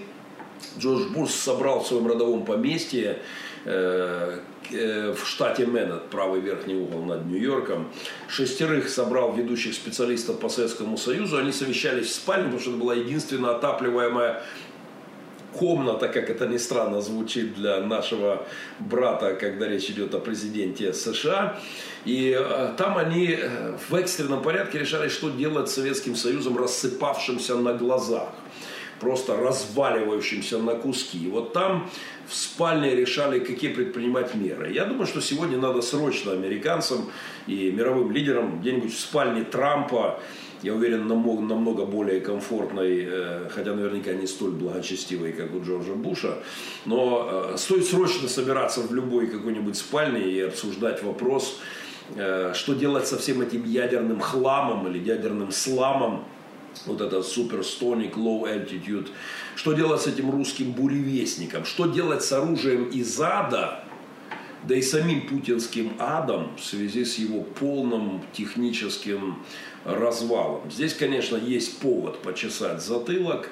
[0.79, 3.18] Джордж Буш собрал в своем родовом поместье
[3.64, 4.38] э,
[4.70, 7.88] в штате Мэн, правый верхний угол над Нью-Йорком,
[8.29, 11.38] шестерых собрал ведущих специалистов по Советскому Союзу.
[11.38, 14.42] Они совещались в спальне, потому что это была единственная отапливаемая
[15.57, 18.46] комната, как это ни странно звучит для нашего
[18.79, 21.59] брата, когда речь идет о президенте США.
[22.05, 27.57] И э, там они э, в экстренном порядке решали, что делать с Советским Союзом, рассыпавшимся
[27.57, 28.29] на глазах
[29.00, 31.26] просто разваливающимся на куски.
[31.26, 31.90] И вот там
[32.29, 34.73] в спальне решали, какие предпринимать меры.
[34.73, 37.11] Я думаю, что сегодня надо срочно американцам
[37.47, 40.21] и мировым лидерам где-нибудь в спальне Трампа,
[40.62, 45.95] я уверен, намного, намного более комфортной, э, хотя наверняка не столь благочестивой, как у Джорджа
[45.95, 46.39] Буша,
[46.87, 51.61] но э, стоит срочно собираться в любой какой-нибудь спальне и обсуждать вопрос,
[52.17, 56.25] э, что делать со всем этим ядерным хламом или ядерным сламом,
[56.87, 59.09] вот это суперстоник, low altitude.
[59.57, 61.64] Что делать с этим русским буревестником?
[61.64, 63.83] Что делать с оружием из ада,
[64.69, 69.42] да и самим путинским адом в связи с его полным техническим
[69.87, 70.71] развалом?
[70.71, 73.49] Здесь, конечно, есть повод почесать затылок.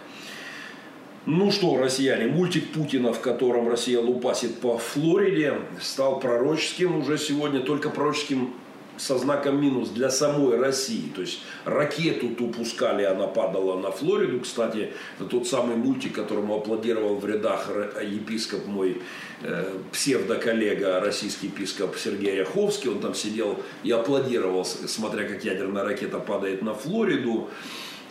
[1.25, 7.61] Ну что, россияне, мультик Путина, в котором Россия лупасит по Флориде, стал пророческим уже сегодня,
[7.61, 8.53] только пророческим
[8.97, 11.11] со знаком минус для самой России.
[11.15, 14.41] То есть ракету ту пускали, она падала на Флориду.
[14.41, 17.69] Кстати, это тот самый мультик, которому аплодировал в рядах
[18.03, 19.03] епископ мой
[19.43, 22.91] э, псевдоколлега, российский епископ Сергей Яховский.
[22.91, 27.49] Он там сидел и аплодировал, смотря как ядерная ракета падает на Флориду.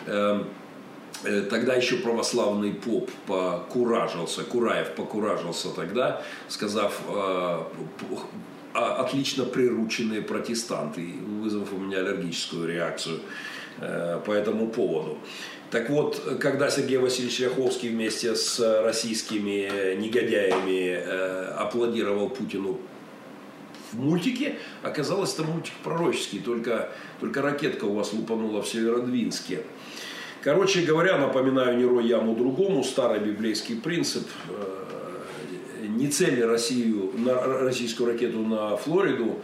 [0.07, 0.47] Эм,
[1.23, 7.59] э, Тогда еще православный поп покуражился, Кураев покуражился тогда, сказав, э,
[8.73, 13.19] отлично прирученные протестанты, вызвав у меня аллергическую реакцию
[13.79, 15.17] э, по этому поводу.
[15.69, 22.79] Так вот, когда Сергей Васильевич Ляховский вместе с российскими негодяями э, аплодировал Путину
[23.91, 29.63] в мультике, оказалось, это мультик пророческий, только, только ракетка у вас лупанула в Северодвинске.
[30.41, 34.79] Короче говоря, напоминаю, не рой яму другому, старый библейский принцип э,–
[35.93, 39.39] не цели Россию, на, российскую ракету на Флориду,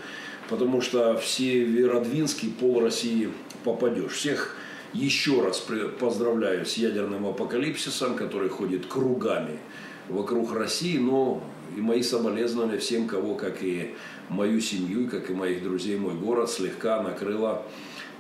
[0.50, 3.30] потому что в Северодвинский пол России
[3.64, 4.14] попадешь.
[4.14, 4.56] Всех
[4.94, 5.64] еще раз
[6.00, 9.60] поздравляю с ядерным апокалипсисом, который ходит кругами
[10.08, 11.44] вокруг России, но
[11.78, 13.94] и мои соболезнования всем, кого, как и
[14.28, 17.64] мою семью, как и моих друзей, мой город слегка накрыло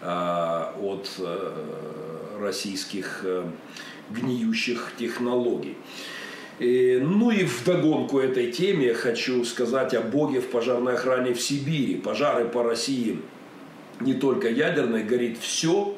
[0.01, 3.51] а, от а, российских а,
[4.11, 5.75] гниющих технологий.
[6.59, 11.41] И, ну и в догонку этой теме хочу сказать о Боге в пожарной охране в
[11.41, 11.95] Сибири.
[11.95, 13.19] Пожары по России
[14.01, 15.95] не только ядерные, горит все.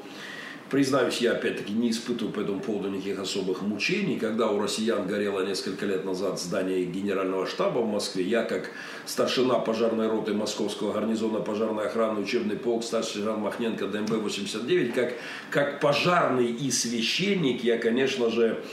[0.69, 4.17] Признаюсь, я опять-таки не испытываю по этому поводу никаких особых мучений.
[4.17, 8.71] Когда у россиян горело несколько лет назад здание генерального штаба в Москве, я как
[9.06, 15.13] старшина пожарной роты Московского гарнизона пожарной охраны учебный полк, старший сержант Махненко ДМБ-89, как,
[15.50, 18.63] как пожарный и священник, я, конечно же,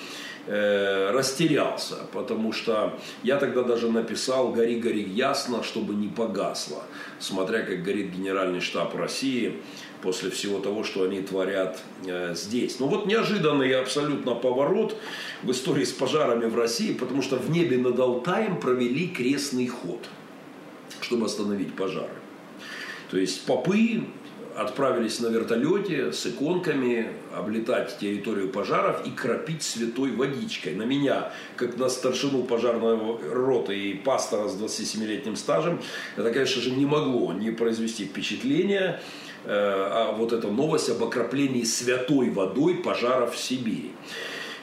[0.49, 6.83] э, растерялся, потому что я тогда даже написал «Гори, гори ясно, чтобы не погасло»,
[7.21, 9.61] смотря как горит Генеральный штаб России
[10.03, 12.81] после всего того, что они творят э, здесь.
[12.81, 14.97] Но вот неожиданный абсолютно поворот
[15.43, 20.01] в истории с пожарами в России, потому что в небе над Алтаем провели крестный ход,
[21.01, 22.15] чтобы остановить пожары.
[23.11, 24.05] То есть попы
[24.59, 30.75] отправились на вертолете с иконками облетать территорию пожаров и кропить святой водичкой.
[30.75, 35.81] На меня, как на старшину пожарного роты и пастора с 27-летним стажем,
[36.17, 39.01] это, конечно же, не могло не произвести впечатления.
[39.45, 43.93] Э, а вот эта новость об окроплении святой водой пожаров в Сибири.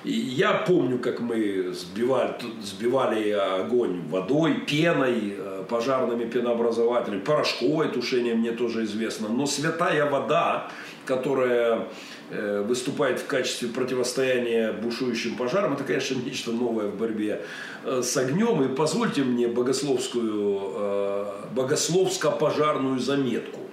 [0.07, 8.51] Я помню, как мы сбивали, сбивали огонь водой, пеной, э, пожарными пенообразователями, порошковое тушение мне
[8.51, 9.29] тоже известно.
[9.29, 10.69] Но святая вода,
[11.05, 11.87] которая
[12.29, 17.41] э, выступает в качестве противостояния бушующим пожарам, это, конечно, нечто новое в борьбе
[17.83, 18.61] э, с огнем.
[18.61, 23.64] И позвольте мне богословскую, богословско-пожарную заметку.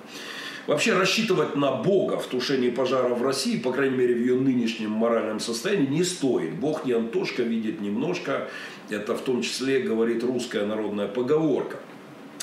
[0.67, 4.91] Вообще рассчитывать на Бога в тушении пожара в России, по крайней мере в ее нынешнем
[4.91, 6.55] моральном состоянии, не стоит.
[6.55, 8.49] Бог не Антошка, видит немножко.
[8.89, 11.79] Это в том числе говорит русская народная поговорка.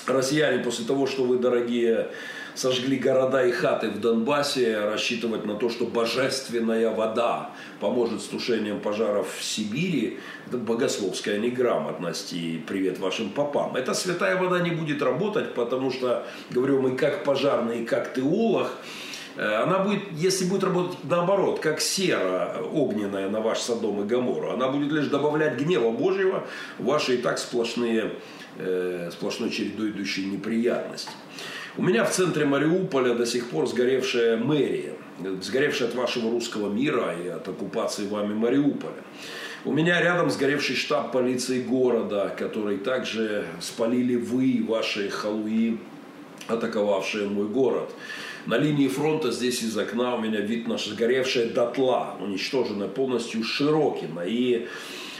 [0.06, 2.10] Россияне после того, что вы, дорогие
[2.60, 8.82] сожгли города и хаты в Донбассе, рассчитывать на то, что божественная вода поможет с тушением
[8.82, 13.78] пожаров в Сибири, это богословская неграмотность и привет вашим попам.
[13.78, 18.72] Эта святая вода не будет работать, потому что, говорю, мы как пожарный, как теолог,
[19.38, 24.52] э, она будет, если будет работать наоборот, как сера огненная на ваш Содом и Гамору,
[24.52, 26.46] она будет лишь добавлять гнева Божьего
[26.78, 28.12] в ваши и так сплошные,
[28.58, 31.12] э, сплошной чередой идущие неприятности.
[31.80, 34.96] У меня в центре Мариуполя до сих пор сгоревшая мэрия,
[35.42, 39.02] сгоревшая от вашего русского мира и от оккупации вами Мариуполя.
[39.64, 45.80] У меня рядом сгоревший штаб полиции города, который также спалили вы, ваши халуи,
[46.50, 47.90] атаковавшие мой город.
[48.46, 54.26] На линии фронта здесь из окна у меня вид на сгоревшая дотла, уничтоженная полностью Широкино.
[54.26, 54.68] И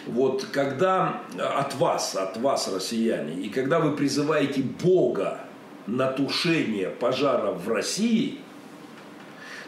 [0.08, 5.46] вот когда от вас, от вас, россияне, и когда вы призываете Бога
[5.90, 8.38] на тушение пожара в России,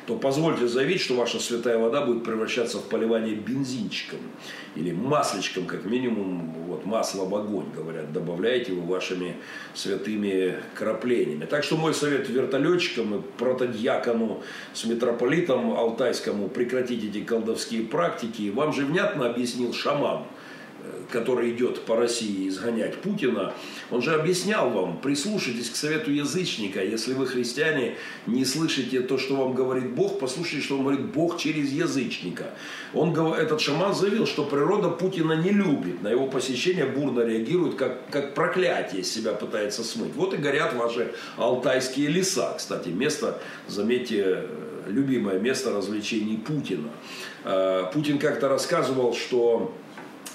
[0.08, 4.20] то позвольте заявить, что ваша святая вода будет превращаться в поливание бензинчиком
[4.76, 9.36] или масличком, как минимум, вот масло в огонь, говорят, добавляете вы вашими
[9.76, 11.46] святыми краплениями.
[11.46, 14.42] Так что мой совет вертолетчикам и протодьякону
[14.74, 18.50] с митрополитом Алтайскому прекратить эти колдовские практики.
[18.50, 20.24] Вам же внятно объяснил шаман–
[21.12, 23.54] который идет по России изгонять Путина,
[23.90, 26.84] он же объяснял вам, прислушайтесь к совету язычника.
[26.84, 27.96] Если вы, христиане,
[28.28, 32.52] не слышите то, что вам говорит Бог, послушайте, что вам говорит Бог через язычника.
[32.94, 36.02] Он, этот шаман заявил, что природа Путина не любит.
[36.02, 40.14] На его посещение бурно реагирует, как, как проклятие себя пытается смыть.
[40.16, 42.54] Вот и горят ваши алтайские леса.
[42.58, 44.46] Кстати, место, заметьте,
[44.88, 46.90] любимое место развлечений Путина.
[47.44, 49.74] Э, Путин как-то рассказывал, что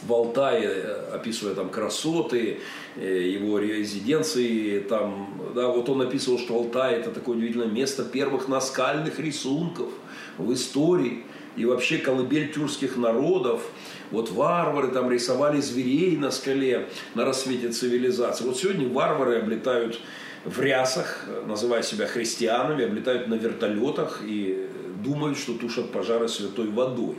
[0.02, 0.68] в Алтае,
[1.12, 2.60] описывая там красоты,
[2.96, 8.48] э, его резиденции, там, да, вот он описывал, что Алтай это такое удивительное место первых
[8.48, 9.90] наскальных рисунков
[10.38, 11.24] в истории
[11.56, 13.62] и вообще колыбель тюркских народов.
[14.10, 18.44] Вот варвары там рисовали зверей на скале на рассвете цивилизации.
[18.44, 19.98] Вот сегодня варвары облетают
[20.44, 24.65] в рясах, называя себя христианами, облетают на вертолетах и
[25.02, 27.16] думают, что тушат пожары святой водой.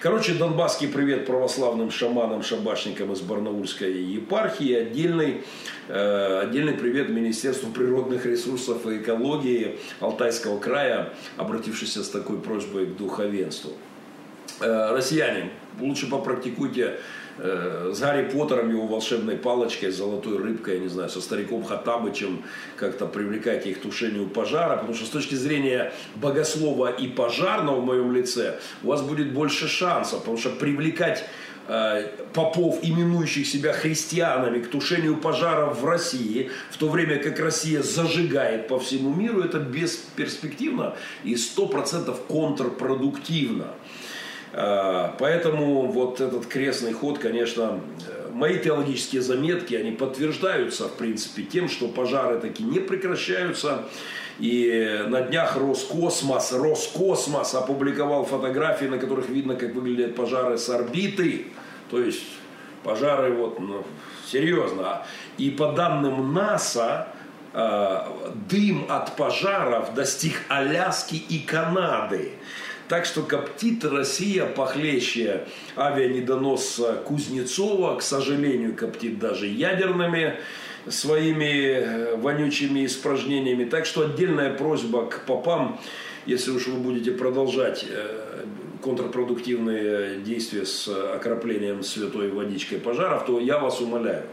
[0.00, 4.72] Короче, донбасский привет православным шаманам, шабашникам из Барнаульской епархии.
[4.72, 5.42] Отдельный,
[5.88, 12.96] э, отдельный привет Министерству природных ресурсов и экологии Алтайского края, обратившийся с такой просьбой к
[12.96, 13.72] духовенству.
[14.60, 16.98] Э, россияне, лучше попрактикуйте
[17.38, 22.42] э, с Гарри Поттером, его волшебной палочкой, золотой рыбкой, я не знаю, со стариком Хатабычем
[22.76, 27.84] как-то привлекайте их к тушению пожара, потому что с точки зрения богослова и пожарного в
[27.84, 31.24] моем лице у вас будет больше шансов, потому что привлекать
[31.68, 37.82] э, попов, именующих себя христианами, к тушению пожаров в России, в то время как Россия
[37.82, 43.74] зажигает по всему миру, это бесперспективно и 100% контрпродуктивно.
[44.60, 51.44] А, поэтому вот этот крестный ход, конечно, э, мои теологические заметки, они подтверждаются, в принципе,
[51.44, 53.84] тем, что пожары таки не прекращаются.
[54.40, 61.46] И на днях Роскосмос, Роскосмос опубликовал фотографии, на которых видно, как выглядят пожары с орбиты.
[61.92, 62.24] То есть
[62.82, 63.84] пожары вот, ну,
[64.26, 65.06] серьезно.
[65.36, 67.06] И по данным НАСА,
[67.52, 67.98] э,
[68.50, 72.32] дым от пожаров достиг Аляски и Канады.
[72.88, 75.46] Так что коптит Россия похлеще
[75.76, 80.38] авианедоносца Кузнецова, к сожалению, коптит даже ядерными
[80.88, 83.64] своими э, вонючими испражнениями.
[83.64, 85.80] Так что отдельная просьба к попам,
[86.24, 88.44] если уж вы будете продолжать э,
[88.82, 94.24] контрпродуктивные действия с окроплением святой водичкой пожаров, то я вас умоляю,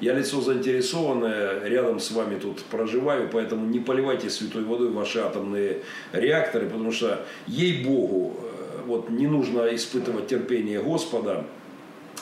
[0.00, 5.78] я лицо заинтересованное, рядом с вами тут проживаю, поэтому не поливайте святой водой ваши атомные
[6.12, 11.44] реакторы, потому что, ей-богу, э, вот не нужно испытывать терпение Господа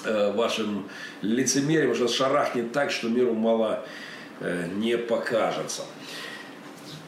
[0.04, 0.88] э, вашим
[1.22, 3.84] лицемерием, что шарахнет так, что миру мало
[4.40, 5.82] э, не покажется.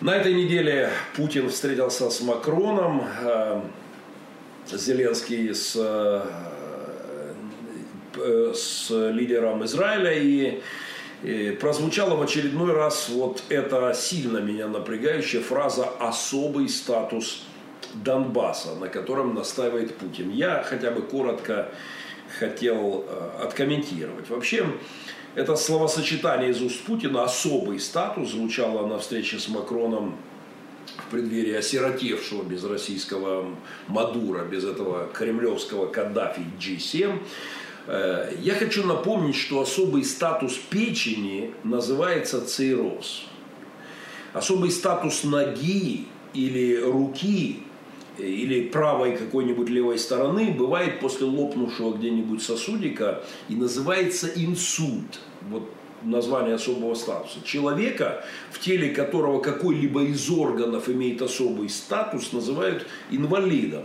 [0.01, 3.05] На этой неделе Путин встретился с Макроном,
[4.71, 5.77] Зеленский с
[8.17, 10.61] Э, с лидером Израиля и
[11.61, 17.45] прозвучала в очередной раз вот эта сильно меня напрягающая фраза «особый статус
[17.95, 20.31] Донбасса», на котором настаивает Путин.
[20.31, 21.71] Я хотя бы коротко
[22.39, 24.29] хотел э, откомментировать.
[24.29, 24.67] Вообще,
[25.35, 30.17] это словосочетание из уст Путина «особый статус» звучало на встрече с Макроном
[31.07, 33.47] в преддверии осиротевшего без российского
[33.89, 37.19] Мадура, без этого кремлевского Каддафи G7.
[37.87, 43.27] Э, я хочу напомнить, что особый статус печени называется цирроз.
[44.33, 47.61] Особый статус ноги или руки
[48.19, 55.21] или правой какой-нибудь левой стороны бывает после лопнувшего где-нибудь сосудика и называется инсульт.
[55.51, 55.69] Вот
[56.05, 57.39] название особого статуса.
[57.45, 63.83] Человека, в теле которого какой-либо из органов имеет особый статус, называют инвалидом.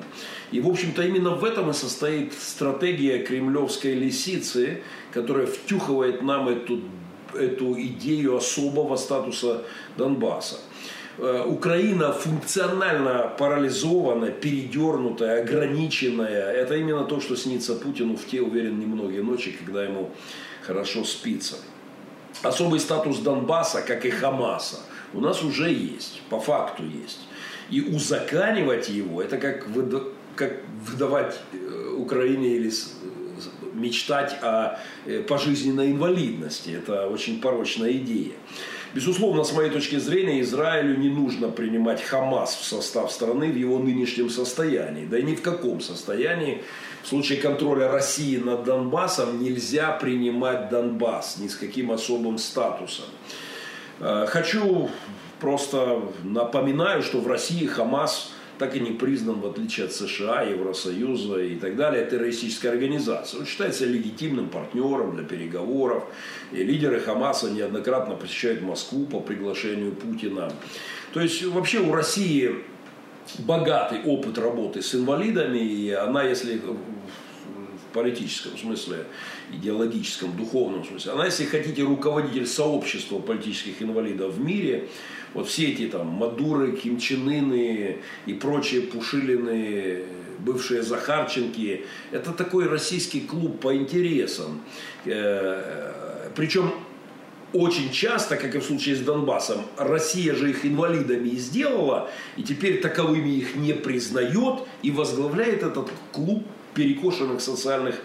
[0.51, 6.82] И, в общем-то, именно в этом и состоит стратегия кремлевской лисицы, которая втюхивает нам эту,
[7.34, 9.63] эту идею особого статуса
[9.97, 10.57] Донбасса.
[11.20, 16.51] Э, Украина функционально парализована, передернутая, ограниченная.
[16.51, 20.11] Это именно то, что снится Путину в те, уверен, немногие ночи, когда ему
[20.61, 21.55] хорошо спится.
[22.42, 24.78] Особый статус Донбасса, как и Хамаса,
[25.14, 27.20] у нас уже есть, по факту есть.
[27.70, 30.04] И узаканивать его, это как, выда,
[30.36, 32.72] как выдавать э, Украине или
[33.74, 36.72] мечтать о э, пожизненной инвалидности.
[36.72, 38.34] Это очень порочная идея.
[38.94, 43.78] Безусловно, с моей точки зрения, Израилю не нужно принимать Хамас в состав страны в его
[43.78, 45.06] нынешнем состоянии.
[45.06, 46.64] Да и ни в каком состоянии.
[47.04, 53.06] В случае контроля России над Донбассом нельзя принимать Донбасс ни с каким особым статусом.
[54.00, 54.89] Э, хочу
[55.39, 61.41] просто напоминаю, что в России Хамас так и не признан, в отличие от США, Евросоюза
[61.41, 63.39] и так далее, террористической организацией.
[63.39, 66.04] Он считается легитимным партнером для переговоров.
[66.52, 70.52] И лидеры Хамаса неоднократно посещают Москву по приглашению Путина.
[71.14, 72.58] То есть вообще у России
[73.38, 79.06] богатый опыт работы с инвалидами, и она, если в политическом смысле,
[79.52, 84.88] идеологическом, духовном смысле, она, если хотите, руководитель сообщества политических инвалидов в мире,
[85.34, 90.04] вот все эти там Мадуры, Кимчинины и прочие Пушилины,
[90.40, 94.62] бывшие Захарченки, это такой российский клуб по интересам.
[95.06, 96.72] Э, Причем
[97.54, 102.43] очень часто, как и в случае с Донбассом, Россия же их инвалидами и сделала, и
[102.43, 106.45] теперь таковыми их не признает и возглавляет этот клуб
[106.76, 107.95] перекошенных социальных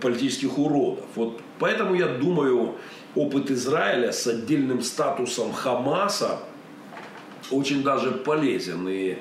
[0.00, 1.04] политических уродов.
[1.14, 2.74] Вот поэтому я думаю,
[3.14, 6.40] опыт Израиля с отдельным статусом Хамаса
[7.50, 8.88] очень даже полезен.
[8.88, 9.18] И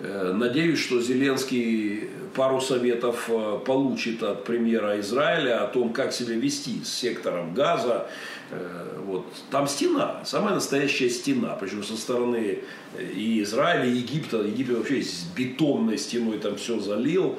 [0.00, 6.84] надеюсь, что Зеленский пару советов э, получит от премьера Израиля о том, как себя вести
[6.84, 8.06] с сектором газа.
[8.50, 9.26] Э, вот.
[9.50, 12.60] Там стена, самая настоящая стена, причем со стороны
[12.98, 14.38] и Израиля, и Египта.
[14.38, 17.38] Египет вообще с бетонной стеной там все залил.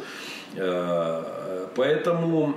[1.75, 2.55] Поэтому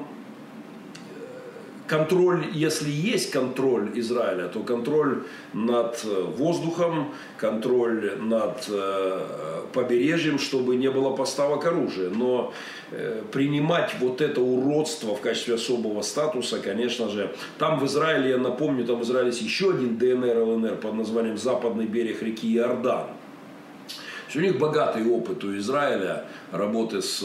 [1.87, 9.21] контроль, если есть контроль Израиля, то контроль над э, воздухом, контроль над э,
[9.73, 12.11] побережьем, чтобы не было поставок оружия.
[12.11, 12.53] Но
[12.91, 18.39] э, принимать вот это уродство в качестве особого статуса, конечно же, там в Израиле, я
[18.39, 23.07] напомню, там в Израиле есть еще один ДНР, ЛНР под названием Западный берег реки Иордан.
[24.35, 27.23] У них богатый опыт у Израиля работы с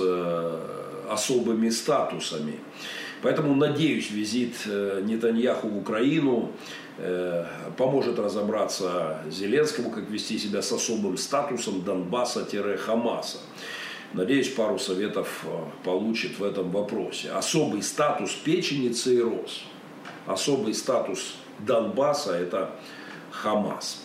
[1.09, 2.59] особыми статусами.
[3.21, 6.51] Поэтому, надеюсь, визит э, Нетаньяху в Украину
[6.97, 7.45] э,
[7.75, 13.37] поможет разобраться Зеленскому, как вести себя с особым статусом Донбасса-Хамаса.
[14.13, 15.47] Надеюсь, пару советов э,
[15.83, 17.31] получит в этом вопросе.
[17.31, 19.63] Особый статус печени цирроз.
[20.27, 22.71] Особый статус Донбасса– это
[23.31, 24.03] Хамас.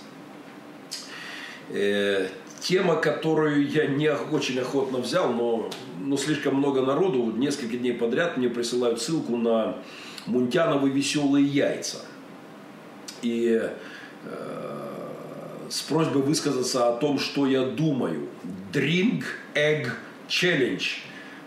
[2.62, 8.36] Тема, которую я не очень охотно взял, но, но слишком много народу, несколько дней подряд
[8.36, 9.78] мне присылают ссылку на
[10.26, 11.98] Мунтяновы веселые яйца.
[13.22, 13.60] И
[14.24, 14.88] э,
[15.68, 18.28] с просьбой высказаться о том, что я думаю.
[18.72, 19.88] Drink Egg
[20.28, 20.82] Challenge.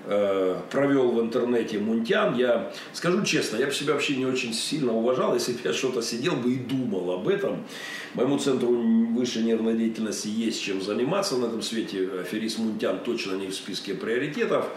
[0.08, 4.93] Э, провел в интернете Мунтян, я скажу честно, я бы себя вообще не очень сильно
[4.93, 7.66] уважал, если бы я что-то сидел бы и думал об этом.
[8.14, 12.10] Моему центру высшей нервной деятельности есть чем заниматься на этом свете.
[12.22, 14.68] Аферист Мунтян точно не в списке приоритетов.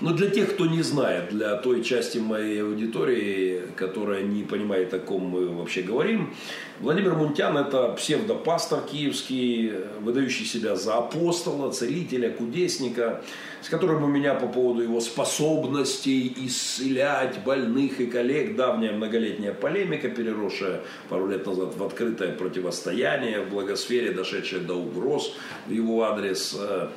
[0.00, 4.98] Но для тех, кто не знает, для той части моей аудитории, которая не понимает, о
[4.98, 6.34] ком мы вообще говорим,
[6.80, 13.22] Владимир Мунтян– это псевдопастор киевский, выдающий себя за апостола, целителя, кудесника,
[13.60, 20.08] с которым у меня по поводу его способностей исцелять больных и коллег давняя многолетняя полемика,
[20.08, 20.80] переросшая
[21.10, 25.34] пару лет назад в открытое противостояние в благосфере, дошедшее до угроз
[25.66, 26.88] в его адрес, э,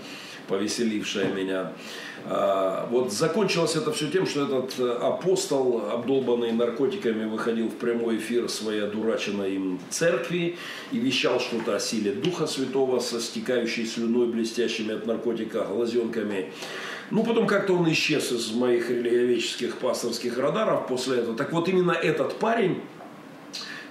[0.48, 1.74] повеселившая меня.
[2.26, 8.18] А, вот закончилось это все тем, что этот э, апостол, обдолбанный наркотиками, выходил в прямой
[8.18, 10.58] эфир своей одураченной им церкви
[10.92, 16.52] и вещал что-то о силе Духа Святого со стекающей слюной, блестящими от наркотика глазенками.
[17.12, 21.36] Ну, потом как-то он исчез из моих религиоведческих пасторских радаров после этого.
[21.36, 22.82] Так вот, именно этот парень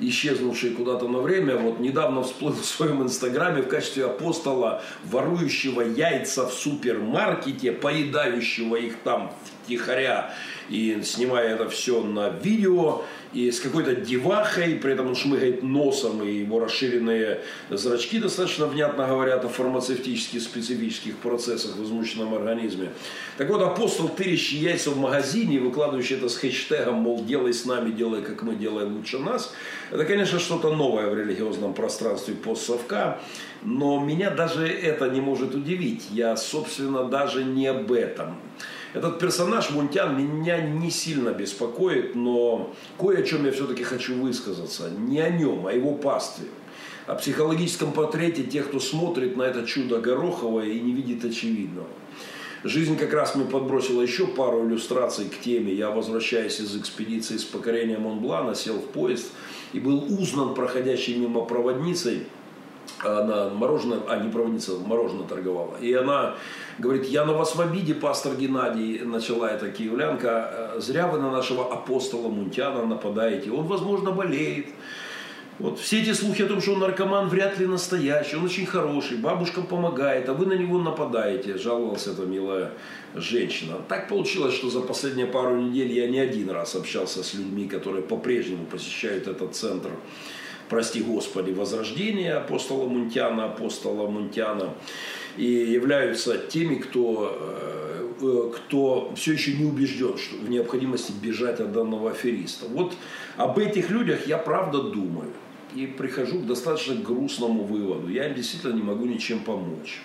[0.09, 6.47] исчезнувший куда-то на время, вот недавно всплыл в своем инстаграме в качестве апостола, ворующего яйца
[6.47, 9.33] в супермаркете, поедающего их там
[9.65, 10.35] втихаря.
[10.69, 16.22] И снимая это все на видео, и с какой-то девахой, при этом он шмыгает носом,
[16.22, 22.91] и его расширенные зрачки достаточно внятно говорят о фармацевтических специфических процессах в измученном организме.
[23.39, 27.91] Так вот, апостол, тырящий яйца в магазине, выкладывающий это с хэштегом, мол, делай с нами,
[27.91, 29.55] делай как мы, делай лучше нас,
[29.91, 33.18] это, конечно, что-то новое в религиозном пространстве постсовка,
[33.62, 36.05] но меня даже это не может удивить.
[36.11, 38.37] Я, собственно, даже не об этом.
[38.95, 44.90] Этот персонаж Мунтян меня не сильно беспокоит, но кое о чем я все-таки хочу высказаться.
[44.90, 46.47] Не о нем, а его пастве.
[47.07, 51.88] О психологическом портрете тех, кто смотрит на это чудо Гороховое и не видит очевидного.
[52.64, 55.72] Жизнь как раз мне подбросила еще пару иллюстраций к теме.
[55.72, 59.32] Я, возвращаясь из экспедиции с покорением Монблана, сел в поезд
[59.72, 62.26] и был узнан проходящей мимо проводницей–
[63.05, 65.77] она мороженое, а не проводница, мороженое торговала.
[65.81, 66.35] И она
[66.79, 71.73] говорит, я на вас в обиде, пастор Геннадий, начала эта киевлянка, зря вы на нашего
[71.73, 74.67] апостола Мунтяна нападаете, он, возможно, болеет.
[75.59, 79.19] Вот все эти слухи о том, что он наркоман, вряд ли настоящий, он очень хороший,
[79.19, 82.73] бабушкам помогает, а вы на него нападаете, жаловалась эта милая
[83.15, 83.75] женщина.
[83.89, 88.03] Так получилось, что за последние пару недель я не один раз общался с людьми, которые
[88.03, 89.91] по-прежнему посещают этот центр
[90.69, 94.75] прости Господи, возрождения апостола Мунтяна, апостола Мунтяна,
[95.37, 97.37] и являются теми, кто,
[98.21, 102.67] э, кто все еще не убежден что в необходимости бежать от данного афериста.
[102.67, 102.95] Вот
[103.37, 105.33] об этих людях я правда думаю
[105.75, 108.09] и прихожу к достаточно грустному выводу.
[108.09, 110.03] Я им действительно не могу ничем помочь.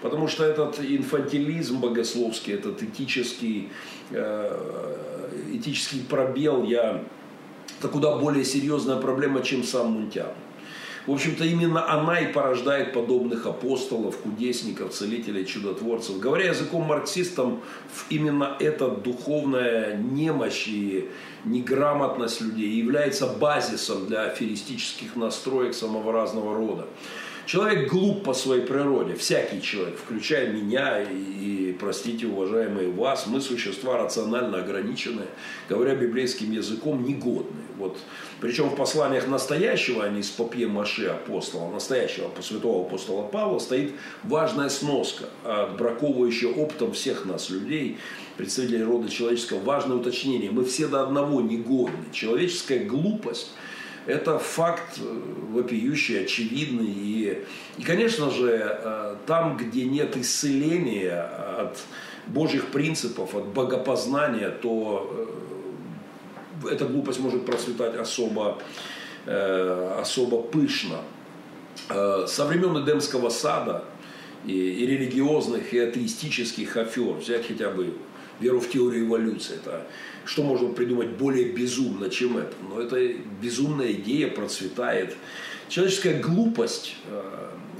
[0.00, 3.68] Потому что этот инфантилизм богословский, этот этический,
[4.10, 7.04] э, этический пробел я
[7.82, 10.28] это куда более серьезная проблема, чем сам Мунтян.
[11.04, 16.20] В общем-то, именно она и порождает подобных апостолов, кудесников, целителей, чудотворцев.
[16.20, 17.60] Говоря языком марксистам,
[18.08, 21.10] именно эта духовная немощь и
[21.44, 26.86] неграмотность людей является базисом для аферистических настроек самого разного рода.
[27.44, 33.98] Человек глуп по своей природе, всякий человек, включая меня и, простите, уважаемые вас, мы существа
[33.98, 35.26] рационально ограниченные,
[35.68, 37.64] говоря библейским языком, негодные.
[37.78, 37.98] Вот.
[38.40, 43.92] Причем в посланиях настоящего, а не из папье Маше апостола, настоящего святого апостола Павла, стоит
[44.22, 47.98] важная сноска, отбраковывающая оптом всех нас, людей,
[48.36, 50.52] представителей рода человеческого, важное уточнение.
[50.52, 52.04] Мы все до одного негодны.
[52.12, 53.50] Человеческая глупость–
[54.06, 55.20] это факт э,
[55.52, 56.86] вопиющий, очевидный.
[56.86, 57.44] И,
[57.78, 61.22] и, конечно же, э, там, где нет исцеления
[61.58, 61.78] от
[62.26, 65.30] Божьих принципов, от богопознания, то
[66.64, 68.58] э, эта глупость может процветать особо,
[69.26, 70.98] особо пышно.
[71.88, 73.84] Со времен Эдемского сада
[74.46, 77.94] и, и религиозных, и атеистических афер, взять хотя бы
[78.42, 79.86] веру в теорию эволюции, это
[80.24, 82.54] что можно придумать более безумно, чем это?
[82.68, 85.16] Но эта безумная идея процветает.
[85.68, 87.22] Человеческая глупость э,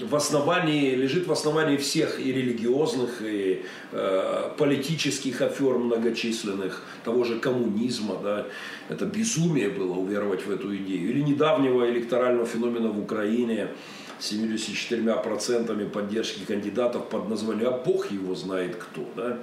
[0.00, 7.38] в основании, лежит в основании всех и религиозных, и э, политических афер многочисленных, того же
[7.38, 8.18] коммунизма.
[8.22, 8.46] Да?
[8.88, 11.10] Это безумие было уверовать в эту идею.
[11.10, 13.68] Или недавнего электорального феномена в Украине,
[14.20, 19.08] 74% поддержки кандидатов под названием «А Бог его знает кто».
[19.16, 19.38] Да?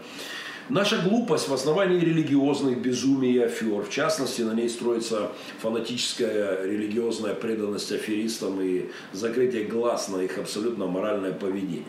[0.69, 3.81] Наша глупость в основании религиозных безумий и афер.
[3.81, 10.85] В частности, на ней строится фанатическая религиозная преданность аферистам и закрытие глаз на их абсолютно
[10.85, 11.85] моральное поведение.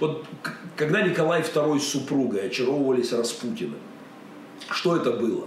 [0.00, 0.24] Вот
[0.74, 3.78] когда Николай II с супругой очаровывались Распутиным,
[4.68, 5.46] что это было?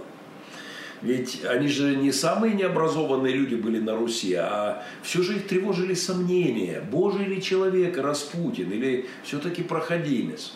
[1.02, 5.92] Ведь они же не самые необразованные люди были на Руси, а все же их тревожили
[5.92, 10.54] сомнения, божий ли человек Распутин или все-таки проходимец.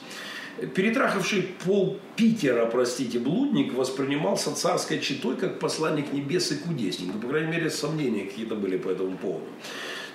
[0.74, 7.10] Перетрахавший пол Питера, простите, блудник воспринимался царской читой как посланник небес и кудесник.
[7.14, 9.46] Ну, по крайней мере, сомнения какие-то были по этому поводу.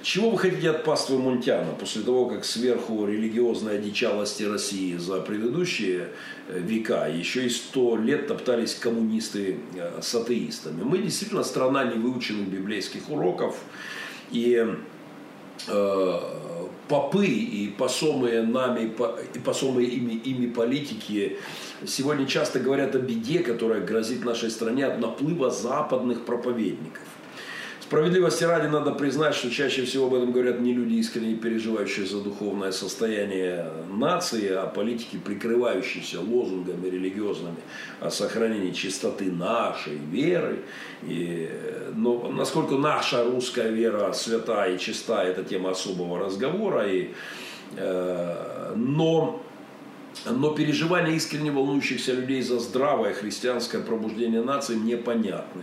[0.03, 6.09] Чего вы хотите от паствы Мунтяна после того, как сверху религиозной одичалости России за предыдущие
[6.47, 10.83] э, века еще и сто лет топтались коммунисты э, с атеистами?
[10.83, 13.57] Мы действительно страна невыученных библейских уроков.
[14.31, 14.65] И
[15.67, 16.19] э,
[16.87, 18.91] попы и посомые нами,
[19.33, 21.37] и посомые ими, ими политики
[21.85, 27.03] сегодня часто говорят о беде, которая грозит нашей стране от наплыва западных проповедников.
[27.87, 32.19] Справедливости ради надо признать, что чаще всего об этом говорят не люди, искренне переживающие за
[32.19, 37.55] духовное состояние нации, а политики, прикрывающиеся лозунгами религиозными
[38.01, 40.63] о сохранении чистоты нашей веры.
[41.03, 41.49] И,
[41.95, 46.91] но насколько наша русская вера свята и чиста, это тема особого разговора.
[46.91, 47.11] И,
[47.77, 49.41] э, но
[50.25, 55.61] но переживания искренне волнующихся людей за здравое христианское пробуждение нации непонятны.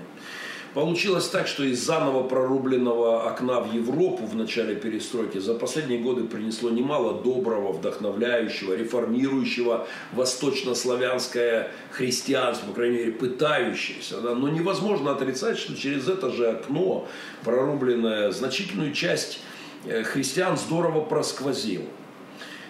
[0.75, 6.25] Получилось так, что из заново прорубленного окна в Европу в начале перестройки за последние годы
[6.25, 14.20] принесло немало доброго, вдохновляющего, реформирующего восточнославянское христианство, по крайней мере, пытающееся.
[14.20, 14.35] Да?
[14.35, 17.07] Но невозможно отрицать, что через это же окно,
[17.45, 19.39] прорубленное значительную часть
[19.87, 21.87] э, христиан здорово просквозило.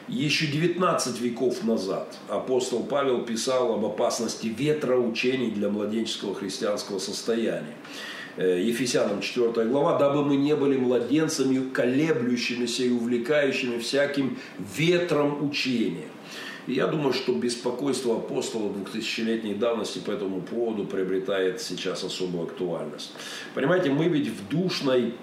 [0.09, 7.75] Еще 19 веков назад апостол Павел писал об опасности ветра учений для младенческого христианского состояния.
[8.37, 14.37] Э, Ефесянам 4 глава, дабы мы не были младенцами, колеблющимися и увлекающими всяким
[14.77, 16.09] ветром учения.
[16.67, 23.13] И я думаю, что беспокойство апостола двухтысячелетней давности по этому поводу приобретает сейчас особую актуальность.
[23.55, 25.15] Понимаете, мы ведь в душной,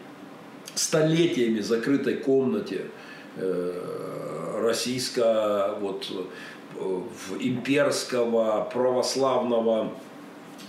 [0.73, 2.85] столетиями закрытой комнате
[3.35, 4.10] э,
[4.61, 6.11] российского, вот,
[7.39, 9.91] имперского, православного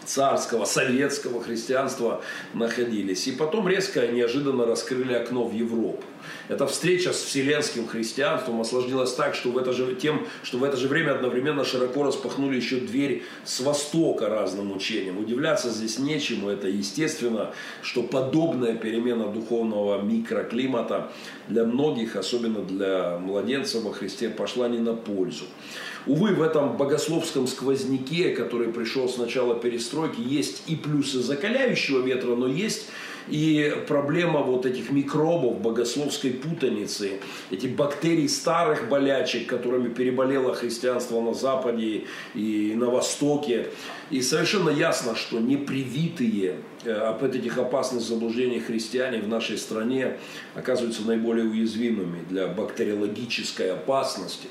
[0.04, 2.22] царского, советского христианства
[2.54, 3.26] находились.
[3.28, 6.02] И потом резко, неожиданно раскрыли окно в Европу.
[6.48, 10.76] Эта встреча с вселенским христианством осложнилась так, что в это же, тем, что в это
[10.76, 15.18] же время одновременно широко распахнули еще дверь с востока разным учениям.
[15.18, 16.48] Удивляться здесь нечему.
[16.48, 17.52] Это естественно,
[17.82, 21.12] что подобная перемена духовного микроклимата
[21.48, 25.44] для многих, особенно для младенцев во Христе, пошла не на пользу.
[26.06, 32.34] Увы, в этом богословском сквозняке, который пришел с начала перестройки, есть и плюсы закаляющего ветра,
[32.34, 32.86] но есть
[33.28, 37.20] и проблема вот этих микробов, богословской путаницы,
[37.50, 42.04] эти бактерий старых болячек, которыми переболело христианство на Западе
[42.34, 43.68] и на Востоке.
[44.10, 50.18] И совершенно ясно, что непривитые э, об этих опасных заблуждениях христиане в нашей стране
[50.54, 54.48] оказываются наиболее уязвимыми для бактериологической опасности.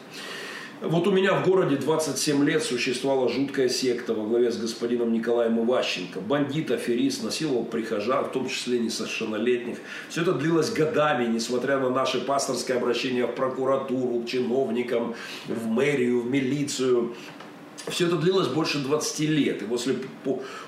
[0.81, 5.63] Вот у меня в городе 27 лет существовала жуткая секта во главе с господином Николаем
[5.63, 6.19] Иващенко.
[6.21, 9.77] Бандит, аферист, насиловал прихожан, в том числе несовершеннолетних.
[10.09, 15.13] Все это длилось годами, несмотря на наши пасторские обращения в прокуратуру, к чиновникам,
[15.47, 17.15] в мэрию, в милицию.
[17.87, 19.61] Все это длилось больше 20 лет.
[19.61, 19.97] И после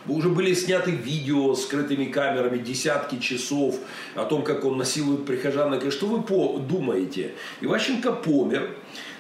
[0.08, 3.80] уже были сняты видео с скрытыми камерами, десятки часов
[4.14, 5.90] о том, как он насилует прихожан.
[5.90, 7.32] Что вы думаете?
[7.62, 8.76] Иващенко помер.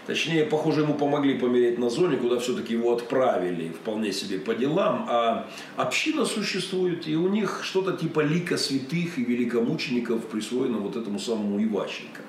[0.05, 5.05] Точнее, похоже, ему помогли помереть на зоне, куда все-таки его отправили вполне себе по делам.
[5.09, 11.19] А община существует, и у них что-то типа лика святых и великомучеников присвоено вот этому
[11.19, 12.21] самому Иващенко.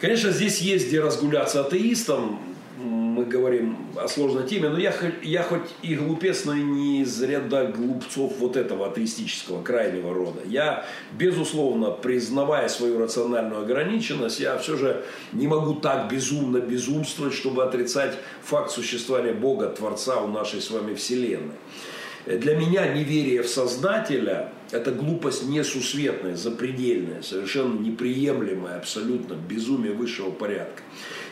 [0.00, 2.38] Конечно, здесь есть где разгуляться атеистам,
[2.76, 7.22] мы говорим о сложной теме, но я, я хоть и глупец, но и не из
[7.22, 10.40] ряда глупцов вот этого атеистического крайнего рода.
[10.44, 17.62] Я, безусловно, признавая свою рациональную ограниченность, я все же не могу так безумно безумствовать, чтобы
[17.62, 21.54] отрицать факт существования Бога, Творца у нашей с вами Вселенной.
[22.26, 30.82] Для меня неверие в Создателя– это глупость несусветная, запредельная, совершенно неприемлемая, абсолютно безумие высшего порядка.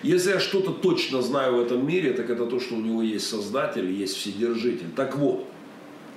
[0.03, 3.29] Если я что-то точно знаю в этом мире, так это то, что у него есть
[3.29, 4.91] Создатель, есть Вседержитель.
[4.97, 5.47] Так вот,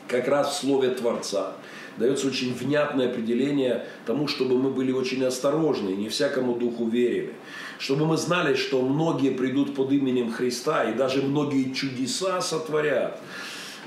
[0.08, 1.54] как раз в слове Творца,
[1.98, 7.34] дается очень внятное определение тому, чтобы мы были очень осторожны, не всякому духу верили.
[7.78, 13.20] Чтобы мы знали, что многие придут под именем Христа и даже многие чудеса сотворят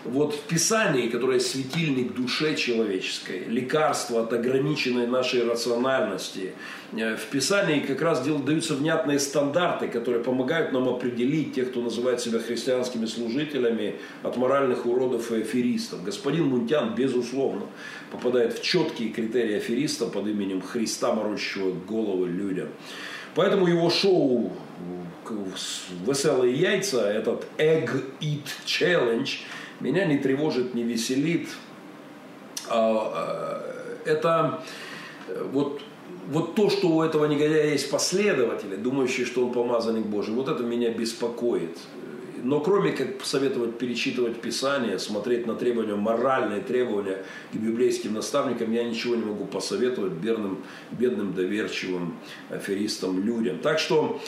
[0.05, 6.53] вот в Писании, которое светильник душе человеческой, лекарство от ограниченной нашей рациональности,
[6.93, 12.21] э, в Писании как раз даются внятные стандарты, которые помогают нам определить тех, кто называет
[12.21, 16.03] себя христианскими служителями, от моральных уродов и аферистов.
[16.05, 17.67] Господин Мунтян, безусловно,
[18.11, 22.69] попадает в четкие критерии афериста под именем Христа, морочащего головы людям.
[23.35, 24.53] Поэтому его шоу
[26.07, 27.91] «Веселые яйца», этот Egg
[28.21, 29.29] Eat Challenge–
[29.81, 31.49] меня не тревожит, не веселит.
[32.69, 33.63] А,
[34.05, 34.63] э, это
[35.29, 35.81] э, вот,
[36.29, 40.63] вот то, что у этого негодяя есть последователи, думающие, что он помазанник Божий, вот это
[40.63, 41.79] меня беспокоит.
[42.43, 48.85] Но кроме как советовать перечитывать Писание, смотреть на требования, моральные требования к библейским наставникам, я
[48.85, 50.63] ничего не могу посоветовать бедным,
[50.93, 52.17] бедным доверчивым
[52.49, 53.59] аферистам, людям.
[53.59, 54.21] Так что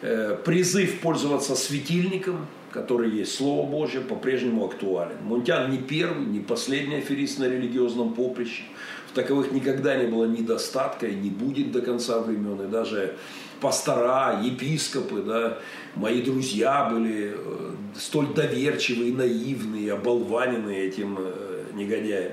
[0.00, 2.46] э, призыв пользоваться светильником–
[2.78, 5.16] который есть Слово Божье, по-прежнему актуален.
[5.24, 8.62] Мунтян не первый, не последний аферист на религиозном поприще.
[9.10, 12.60] В таковых никогда не было недостатка и не будет до конца времен.
[12.62, 13.16] И даже
[13.60, 15.58] пастора, епископы, да,
[15.96, 22.32] мои друзья были э, столь доверчивые, наивные, оболваненные этим э, негодяем.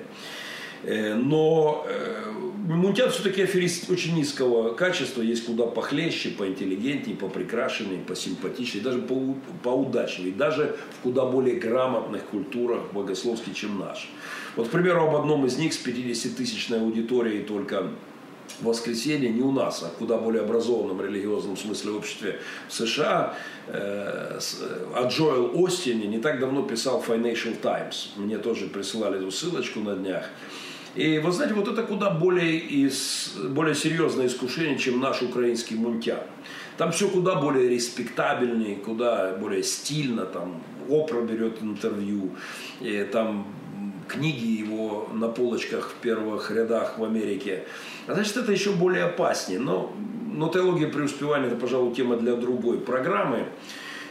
[0.83, 1.87] Э, но
[2.67, 10.31] Мунтян все-таки аферист очень низкого качества, есть куда похлеще, поинтеллигентнее, попрекрашеннее, посимпатичнее, даже по, поудачнее,
[10.31, 14.09] даже в куда более грамотных культурах богословских, чем наш.
[14.55, 17.91] Вот, к примеру, об одном из них с 50-тысячной аудиторией только
[18.61, 23.35] воскресенье не у нас, а в куда более образованном религиозном смысле обществе в США,
[23.67, 24.39] э,
[24.95, 28.13] о Джоэл Остине не так давно писал Financial Times.
[28.15, 30.29] Мне тоже присылали эту ссылочку на днях.
[30.95, 36.21] И вы знаете, вот это куда более, из, более серьезное искушение, чем наш украинский мунтян.
[36.77, 40.25] Там все куда более респектабельнее, куда более стильно.
[40.25, 42.31] Там Опра берет интервью,
[42.79, 43.47] и там
[44.07, 47.63] книги его на полочках в первых рядах в Америке.
[48.07, 49.59] А значит, это еще более опаснее.
[49.59, 49.91] Но,
[50.31, 53.47] но теология преуспевания– это, пожалуй, тема для другой программы.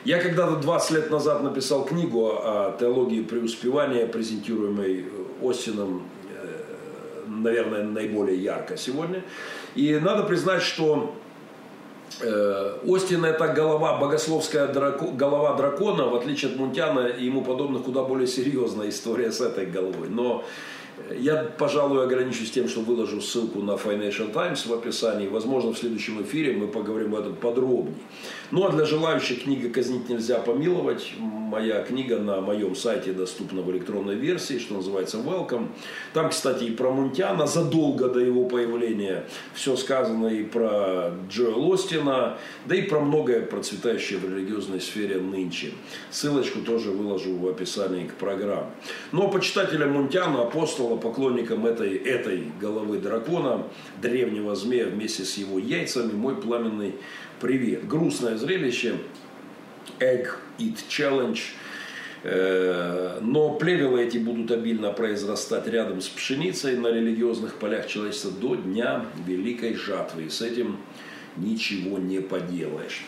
[0.04, 5.06] Я когда-то 20 лет назад написал книгу о теологии преуспевания, презентируемой
[5.42, 6.02] Остином
[7.42, 9.22] наверное, наиболее ярко сегодня.
[9.74, 11.14] И надо признать, что
[12.20, 17.84] э, Остин это голова, богословская драко, голова дракона, в отличие от Мунтяна и ему подобных,
[17.84, 20.08] куда более серьезная история с этой головой.
[20.08, 20.44] Но
[21.16, 25.28] я, пожалуй, ограничусь тем, что выложу ссылку на Financial Times в описании.
[25.28, 27.94] Возможно, в следующем эфире мы поговорим об этом подробнее.
[28.50, 31.12] Ну а для желающих книга «Казнить нельзя помиловать»
[31.54, 35.68] моя книга на моем сайте доступна в электронной версии, что называется Welcome.
[36.12, 39.24] Там, кстати, и про Мунтяна задолго до его появления
[39.54, 45.74] все сказано и про Джоэл Остина, да и про многое процветающее в религиозной сфере нынче.
[46.10, 48.72] Ссылочку тоже выложу в описании к программе.
[49.12, 53.64] Но почитателям Мунтяна, апостола, поклонникам этой, этой головы дракона,
[54.00, 56.94] древнего змея вместе с его яйцами, мой пламенный
[57.40, 57.86] привет.
[57.88, 58.96] Грустное зрелище.
[59.98, 60.28] Egg
[60.58, 61.38] Eat Challenge.
[62.22, 68.54] Э, но плевелы эти будут обильно произрастать рядом с пшеницей на религиозных полях человечества до
[68.54, 70.24] дня великой жатвы.
[70.24, 70.78] И с этим
[71.36, 73.02] ничего не поделаешь.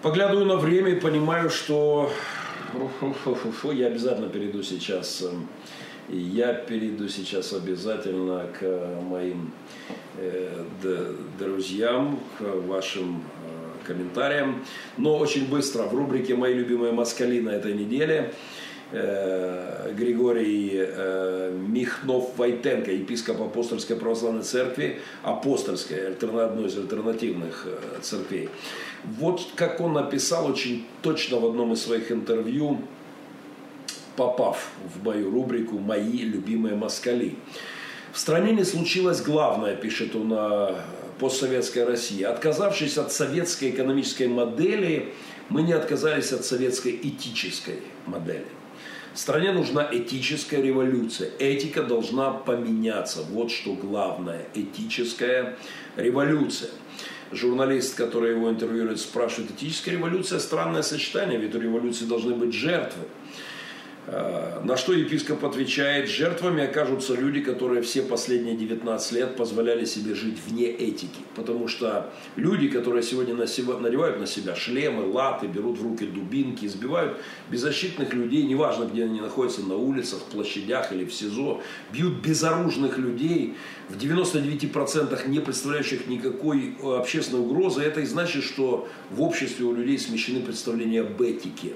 [0.00, 2.10] Поглядываю на время и понимаю, что
[3.72, 5.30] я обязательно перейду сейчас э,
[6.08, 9.52] я перейду сейчас обязательно к моим
[10.16, 10.64] э,
[11.38, 14.64] друзьям, к вашим э, комментариям.
[14.96, 18.32] Но очень быстро в рубрике «Мои любимые москали» на этой неделе
[18.92, 20.86] э, Григорий
[21.68, 27.66] Михнов-Войтенко, епископ Апостольской православной церкви, апостольской, одной из альтернативных
[28.00, 28.48] церквей.
[29.04, 32.80] Вот как он написал очень точно в одном из своих интервью,
[34.18, 37.36] попав в мою рубрику «Мои любимые москали».
[38.12, 40.74] В стране не случилось главное, пишет он о
[41.20, 42.24] постсоветской России.
[42.24, 45.14] Отказавшись от советской экономической модели,
[45.48, 48.46] мы не отказались от советской этической модели.
[49.14, 51.30] Стране нужна этическая революция.
[51.38, 53.22] Этика должна поменяться.
[53.30, 54.46] Вот что главное.
[54.54, 55.56] Этическая
[55.96, 56.70] революция.
[57.30, 63.04] Журналист, который его интервьюирует, спрашивает, этическая революция– странное сочетание, ведь у революции должны быть жертвы.
[64.10, 70.14] Э, на что епископ отвечает, жертвами окажутся люди, которые все последние 19 лет позволяли себе
[70.14, 71.20] жить вне этики.
[71.34, 77.18] Потому что люди, которые сегодня надевают на себя шлемы, латы, берут в руки дубинки, избивают
[77.50, 81.60] беззащитных людей, неважно где они находятся, на улицах, площадях или в СИЗО,
[81.92, 83.56] бьют безоружных людей,
[83.90, 89.98] в 99% не представляющих никакой общественной угрозы, это и значит, что в обществе у людей
[89.98, 91.72] смещены представления об этике.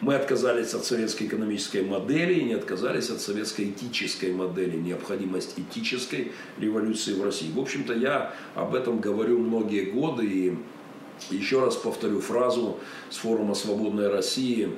[0.00, 6.30] Мы отказались от советской экономической модели и не отказались от советской этической модели, необходимость этической
[6.56, 7.50] революции в России.
[7.50, 10.58] В общем-то, я об этом говорю многие годы и
[11.30, 12.78] еще раз повторю фразу
[13.10, 14.70] с форума «Свободной России».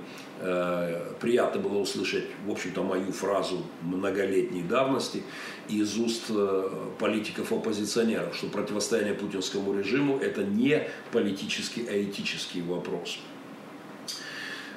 [0.42, 5.22] Э, приятно было услышать, в общем-то, мою фразу многолетней давности
[5.68, 13.18] из уст э, политиков-оппозиционеров, что противостояние путинскому режиму– это не политический, а этический вопрос.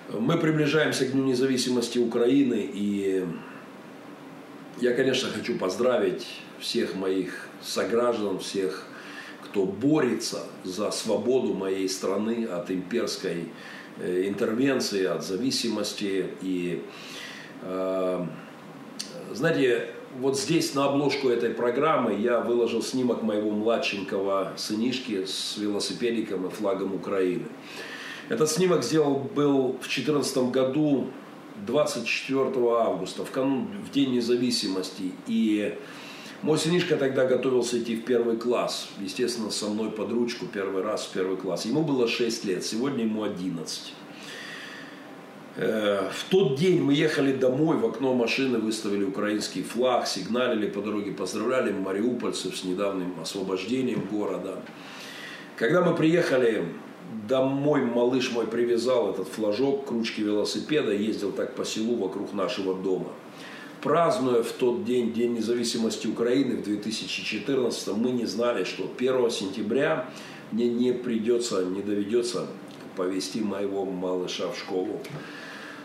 [0.10, 3.26] Мы приближаемся к Дню независимости Украины, и
[4.82, 6.28] я, конечно, хочу поздравить
[6.60, 8.86] всех моих сограждан, всех,
[9.46, 13.46] кто борется за свободу моей страны от имперской
[14.00, 16.28] э, интервенции, от зависимости.
[16.42, 16.84] И,
[17.62, 18.26] э,
[19.32, 19.90] знаете,
[20.20, 26.50] вот здесь на обложку этой программы я выложил снимок моего младшенького сынишки с велосипедиком и
[26.50, 27.46] флагом Украины.
[28.30, 31.10] Этот снимок сделал был в 2014 году
[31.66, 32.46] 24
[32.80, 35.12] августа, в, канун, в День независимости.
[35.28, 35.78] И
[36.42, 38.90] мой сынишка тогда готовился идти в первый класс.
[39.00, 41.66] Естественно, со мной под ручку первый раз в первый класс.
[41.66, 43.94] Ему было 6 лет, сегодня ему 11.
[45.56, 50.82] Э, в тот день мы ехали домой, в окно машины выставили украинский флаг, сигналили по
[50.82, 54.62] дороге, поздравляли мариупольцев с недавним освобождением города.
[55.56, 56.66] Когда мы приехали
[57.28, 62.76] домой малыш мой привязал этот флажок к ручке велосипеда, ездил так по селу вокруг нашего
[62.76, 63.08] дома.
[63.82, 70.10] Празднуя в тот день День независимости Украины в 2014, мы не знали, что 1 сентября
[70.52, 72.48] мне не придется, не доведется
[72.96, 75.00] повести моего малыша в школу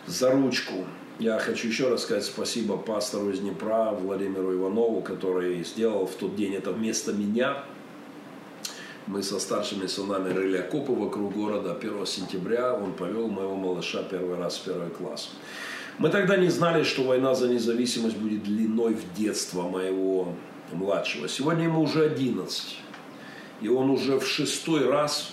[0.07, 0.85] за ручку.
[1.19, 6.37] Я хочу еще раз сказать спасибо пастору из Днепра Владимиру Иванову, который сделал в тот
[6.37, 7.65] день это вместо меня–
[9.09, 11.73] мы со старшими сынами рыли окопы вокруг города.
[11.73, 15.31] 1 сентября он повел моего малыша первый раз в первый класс.
[15.97, 20.35] Мы тогда не знали, что война за независимость будет длиной в детство моего
[20.73, 21.27] младшего.
[21.27, 22.77] Сегодня ему уже 11.
[23.63, 25.33] И он уже в шестой раз,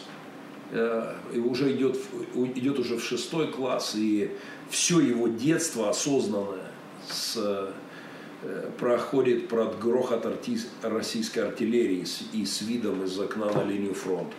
[0.71, 1.97] э, и уже идет,
[2.33, 3.93] идет уже в шестой класс.
[3.95, 4.31] И
[4.69, 6.71] все его детство осознанное
[7.09, 7.69] с
[8.77, 10.25] проходит под грохот
[10.81, 14.33] российской артиллерии и с видом из окна на линию фронта.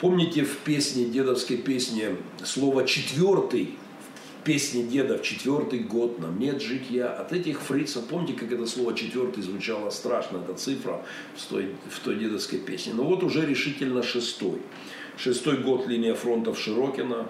[0.00, 3.74] Помните в песне, дедовской песне, слово «четвертый»
[4.40, 7.12] в песне деда в четвертый год нам нет житья.
[7.12, 11.04] От этих фрицев, помните, как это слово четвертый звучало страшно, эта цифра
[11.36, 12.92] в той, в той дедовской песне.
[12.94, 14.60] Но вот уже решительно шестой.
[15.16, 17.28] Шестой год линия фронта в Широкино,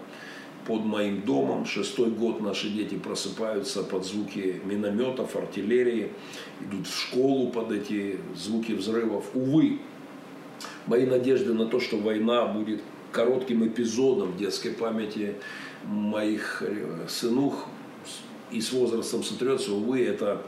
[0.68, 1.64] под моим домом.
[1.64, 6.12] Шестой год наши дети просыпаются под звуки минометов, артиллерии,
[6.60, 9.24] идут в школу под эти звуки взрывов.
[9.32, 9.80] Увы,
[10.86, 15.36] мои надежды на то, что война будет коротким эпизодом детской памяти
[15.84, 17.66] моих э, сынух
[18.50, 20.42] и с возрастом сотрется, увы, это,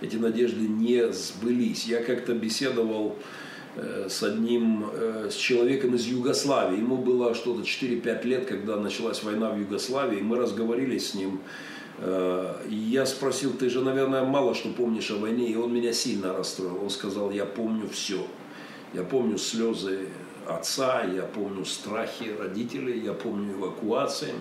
[0.00, 1.84] эти надежды не сбылись.
[1.84, 3.16] Я как-то беседовал
[4.08, 6.78] с одним, э, с человеком из Югославии.
[6.78, 10.20] Ему было что-то 4-5 лет, когда началась война в Югославии.
[10.20, 11.40] Мы разговаривали с ним.
[11.98, 15.48] Э, я спросил, ты же, наверное, мало что помнишь о войне.
[15.50, 16.82] И он меня сильно расстроил.
[16.82, 18.26] Он сказал, я помню все.
[18.94, 20.08] Я помню слезы
[20.46, 24.32] отца, я помню страхи родителей, я помню эвакуации.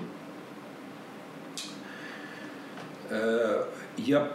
[3.97, 4.31] Я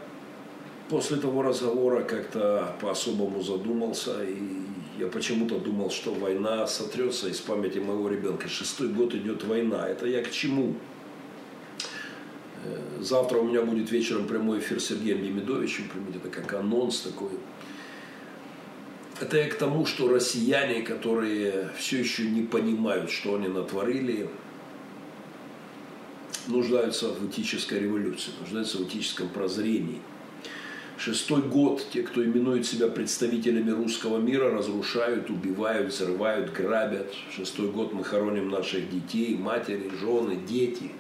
[0.90, 4.69] после того разговора как-то по-особому задумался и
[5.01, 8.48] я почему-то думал, что война сотрется из памяти моего ребенка.
[8.48, 9.88] Шестой год идет война.
[9.88, 10.74] Это я к чему?
[12.64, 15.88] Э, завтра у меня будет вечером прямой эфир с Сергеем Демидовичем.
[15.88, 17.30] Примите, это как анонс такой.
[19.20, 24.28] Это я к тому, что россияне, которые все еще не понимают, что они натворили,
[26.46, 30.01] нуждаются в этической революции, нуждаются в этическом прозрении–
[31.03, 37.14] Шестой год те, кто именует себя представителями русского мира, разрушают, убивают, взрывают, грабят.
[37.34, 40.90] Шестой год мы хороним наших детей, матери, жены, дети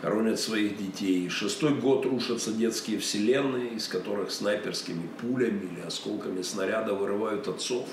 [0.00, 1.28] хоронят своих детей.
[1.28, 7.86] Шестой год рушатся детские вселенные, из которых снайперскими пулями или осколками снаряда вырывают отцов.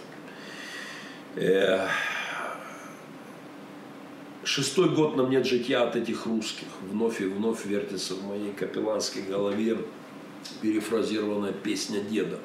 [4.46, 6.70] Шестой год нам нет житья от этих русских.
[6.90, 9.78] Вновь и вновь вертится в моей капелланской голове
[10.62, 12.40] перефразированная песня деда.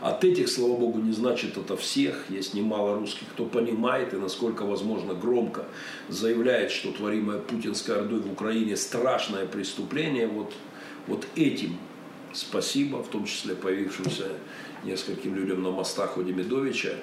[0.00, 2.30] От этих, слава богу, не значит это всех.
[2.30, 5.66] Есть немало русских, кто понимает и, насколько возможно, громко
[6.08, 10.26] заявляет, что творимое путинской ордой в Украине страшное преступление.
[10.26, 10.52] Вот,
[11.06, 11.76] вот этим
[12.32, 14.28] спасибо, в том числе появившимся
[14.84, 16.94] нескольким людям на мостах у Демидовича.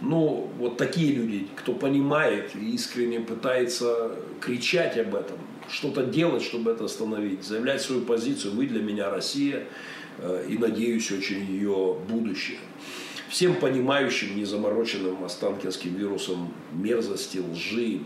[0.00, 5.38] Ну, вот такие люди, кто понимает и искренне пытается кричать об этом,
[5.70, 9.64] что-то делать, чтобы это остановить, заявлять свою позицию, вы для меня Россия,
[10.18, 12.58] э, и надеюсь очень ее будущее.
[13.28, 18.00] Всем понимающим, незамороченным останкинским вирусом мерзости, лжи,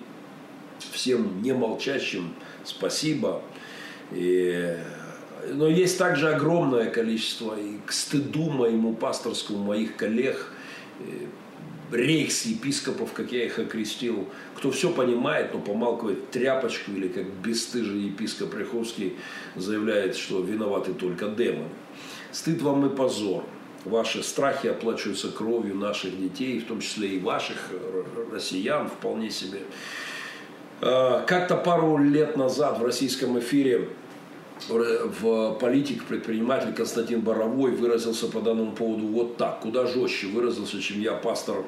[0.90, 2.34] всем не молчащим
[2.64, 3.42] спасибо.
[4.10, 4.76] И
[5.50, 10.52] но есть также огромное количество, и к стыду моему пасторскому, моих коллег,
[11.93, 18.01] э, рейхс-епископов, как я их окрестил, кто все понимает, но помалкивает тряпочку, или как бесстыжий
[18.01, 19.16] епископ Ряховский
[19.57, 21.68] заявляет, что виноваты только демоны.
[22.32, 23.45] Стыд вам и позор.
[23.84, 29.61] Ваши страхи оплачиваются кровью наших детей, в том числе и ваших э, россиян, вполне себе.
[30.80, 33.88] Э, как-то пару лет назад в российском эфире
[34.68, 41.00] в политик, предприниматель Константин Боровой выразился по данному поводу вот так, куда жестче выразился, чем
[41.00, 41.64] я, пастор,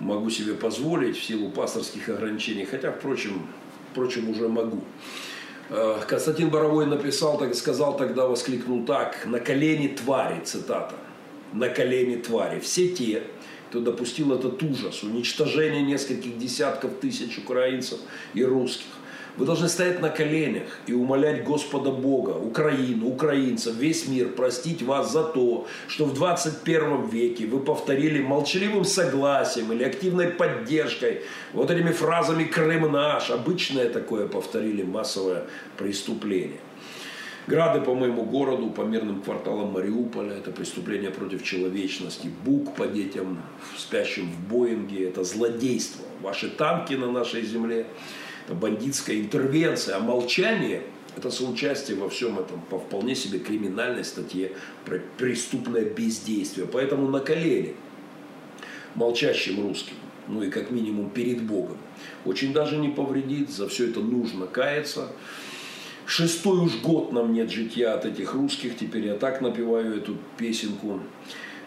[0.00, 3.46] могу себе позволить в силу пасторских ограничений, хотя, впрочем,
[3.90, 4.80] впрочем уже могу.
[5.70, 10.94] Э, Константин Боровой написал, так сказал тогда, воскликнул так, на колени твари, цитата,
[11.52, 13.22] на колени твари, все те,
[13.68, 17.98] кто допустил этот ужас, уничтожение нескольких десятков тысяч украинцев
[18.34, 18.86] и русских,
[19.38, 25.12] вы должны стоять на коленях и умолять Господа Бога, Украину, украинцев, весь мир простить вас
[25.12, 31.22] за то, что в 21 веке вы повторили молчаливым согласием или активной поддержкой,
[31.52, 35.44] вот этими фразами «Крым наш», обычное такое повторили массовое
[35.76, 36.58] преступление.
[37.46, 42.28] Грады по моему городу, по мирным кварталам Мариуполя, это преступление против человечности.
[42.44, 43.40] Бук по детям,
[43.76, 46.04] спящим в Боинге, это злодейство.
[46.20, 47.86] Ваши танки на нашей земле,
[48.54, 50.82] бандитская интервенция, а молчание–
[51.16, 54.52] это соучастие во всем этом по вполне себе криминальной статье
[54.84, 56.66] про преступное бездействие.
[56.66, 57.74] Поэтому на колени
[58.94, 59.96] молчащим русским,
[60.28, 61.76] ну и как минимум перед Богом,
[62.24, 65.12] очень даже не повредит, за все это нужно каяться.
[66.06, 71.00] Шестой уж год нам нет житья от этих русских, теперь я так напеваю эту песенку.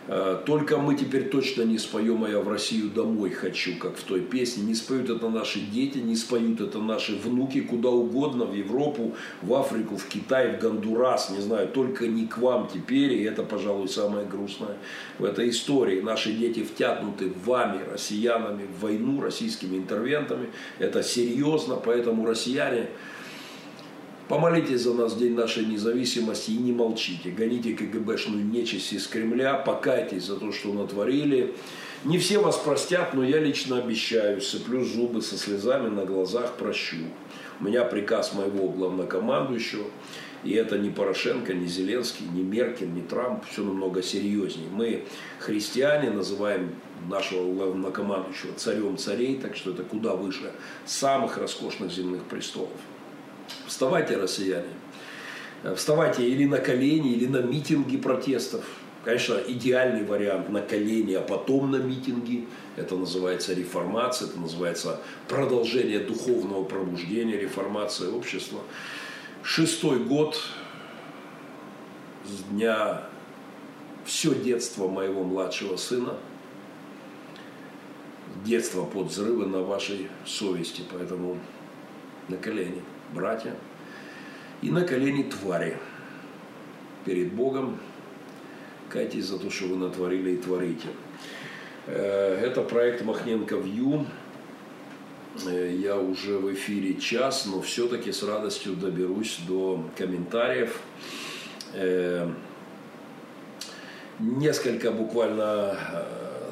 [0.07, 4.03] Э, только мы теперь точно не споем, а я в Россию домой хочу, как в
[4.03, 4.63] той песне.
[4.63, 9.53] Не споют это наши дети, не споют это наши внуки, куда угодно, в Европу, в
[9.53, 13.13] Африку, в Китай, в Гондурас, не знаю, только не к вам теперь.
[13.13, 14.77] И это, пожалуй, самое грустное
[15.19, 16.01] в этой истории.
[16.01, 20.49] Наши дети втянуты вами, россиянами, в войну, российскими интервентами.
[20.79, 22.87] Это серьезно, поэтому россияне
[24.31, 27.31] Помолитесь за нас в день нашей независимости и не молчите.
[27.31, 31.53] Гоните КГБшную нечисть из Кремля, покайтесь за то, что натворили.
[32.05, 37.07] Не все вас простят, но я лично обещаю, сыплю зубы со слезами на глазах, прощу.
[37.59, 39.87] У меня приказ моего главнокомандующего,
[40.45, 44.69] и это не Порошенко, не Зеленский, не Меркель, не Трамп, все намного серьезнее.
[44.71, 45.03] Мы,
[45.39, 46.73] христиане, называем
[47.09, 50.53] нашего главнокомандующего царем царей, так что это куда выше
[50.85, 52.69] самых роскошных земных престолов.
[53.67, 54.67] Вставайте, россияне.
[55.75, 58.65] Вставайте или на колени, или на митинги протестов.
[59.03, 62.47] Конечно, идеальный вариант на колени, а потом на митинги.
[62.75, 68.61] Это называется реформация, это называется продолжение духовного пробуждения, реформация общества.
[69.43, 70.39] Шестой год
[72.25, 73.03] с дня
[74.05, 76.15] все детство моего младшего сына.
[78.45, 81.37] Детство под взрывы на вашей совести, поэтому
[82.29, 82.81] на колени
[83.13, 83.53] братья,
[84.61, 85.77] и на колени твари
[87.05, 87.79] перед Богом.
[88.89, 90.87] Кайтесь за то, что вы натворили и творите.
[91.87, 94.05] Э, это проект Махненко Вью.
[95.47, 100.79] Э, я уже в эфире час, но все-таки с радостью доберусь до комментариев.
[101.73, 102.29] Э,
[104.19, 105.77] несколько буквально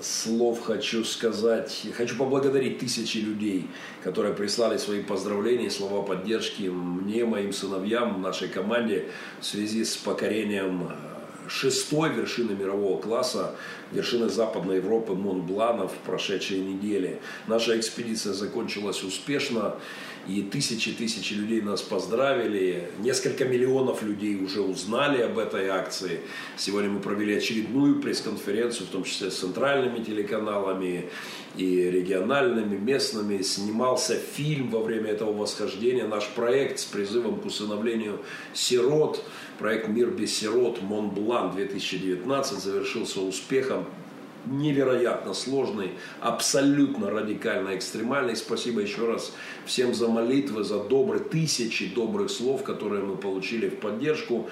[0.04, 1.88] слов хочу сказать.
[1.96, 3.68] Хочу поблагодарить тысячи людей,
[4.04, 9.06] которые прислали свои поздравления, слова поддержки мне, моим сыновьям, нашей команде
[9.40, 11.09] в связи с покорением э,
[11.50, 13.56] шестой вершины мирового класса,
[13.92, 17.20] вершины Западной Европы Монблана в прошедшей неделе.
[17.48, 19.76] Наша экспедиция закончилась успешно,
[20.28, 22.92] и тысячи-тысячи людей нас поздравили.
[23.00, 26.22] Несколько миллионов людей уже узнали об этой акции.
[26.56, 31.10] Сегодня мы провели очередную пресс-конференцию, в том числе с центральными телеканалами
[31.58, 33.42] и региональными, местными.
[33.42, 36.06] Снимался фильм во время этого восхождения.
[36.06, 38.20] Наш проект с призывом к усыновлению
[38.54, 39.24] сирот–
[39.60, 43.86] Проект «Мир без сирот» Монблан 2019 завершился успехом
[44.46, 45.92] невероятно сложный,
[46.22, 48.38] абсолютно радикально экстремальный.
[48.38, 49.34] Спасибо еще раз
[49.66, 54.50] всем за молитвы, за добрые, тысячи добрых слов, которые мы получили в поддержку.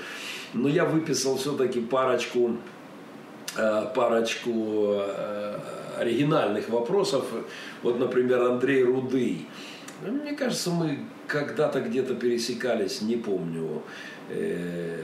[0.54, 2.58] Но я выписал все-таки парочку,
[3.56, 5.60] э, парочку э,
[5.98, 7.24] оригинальных вопросов.
[7.82, 9.48] Вот, например, Андрей Рудый.
[10.02, 13.82] Мне кажется, мы когда-то где-то пересекались, не помню.
[14.30, 14.96] Э,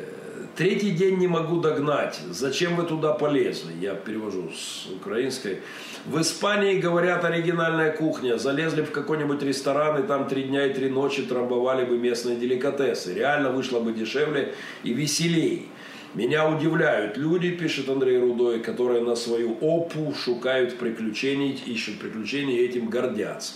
[0.55, 2.19] третий день не могу догнать.
[2.29, 3.73] Зачем вы туда полезли?
[3.81, 5.61] Я перевожу с украинской.
[6.05, 8.37] В Испании, говорят, оригинальная кухня.
[8.37, 13.15] Залезли в какой-нибудь ресторан и там три дня и три ночи трамбовали бы местные деликатесы.
[13.15, 15.69] Реально вышло бы дешевле и веселей.
[16.13, 22.65] Меня удивляют люди, пишет Андрей Рудой, которые на свою опу шукают приключений, ищут приключений и
[22.65, 23.53] этим гордятся.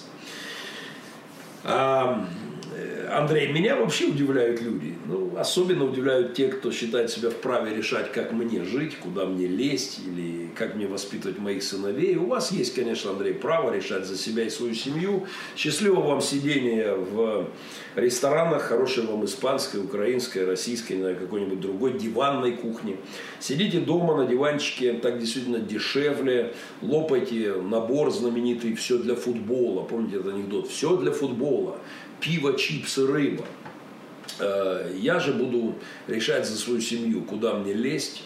[1.68, 2.47] Um,
[3.10, 4.96] Андрей, меня вообще удивляют люди.
[5.06, 10.00] Ну, особенно удивляют те, кто считает себя вправе решать, как мне жить, куда мне лезть
[10.06, 12.18] или как мне воспитывать моих сыновей.
[12.18, 15.26] У вас есть, конечно, Андрей, право решать за себя и свою семью.
[15.56, 17.48] Счастливого вам сидения в
[17.96, 22.98] ресторанах, хорошей вам испанской, украинской, российской, на какой-нибудь другой диванной кухне.
[23.40, 26.54] Сидите дома на диванчике, так действительно дешевле.
[26.82, 29.84] Лопайте набор знаменитый «Все для футбола».
[29.84, 30.68] Помните этот анекдот?
[30.68, 31.80] «Все для футбола»
[32.20, 33.46] пиво, чипсы, рыба.
[34.40, 35.76] Э, я же буду
[36.08, 38.24] решать за свою семью, куда мне лезть,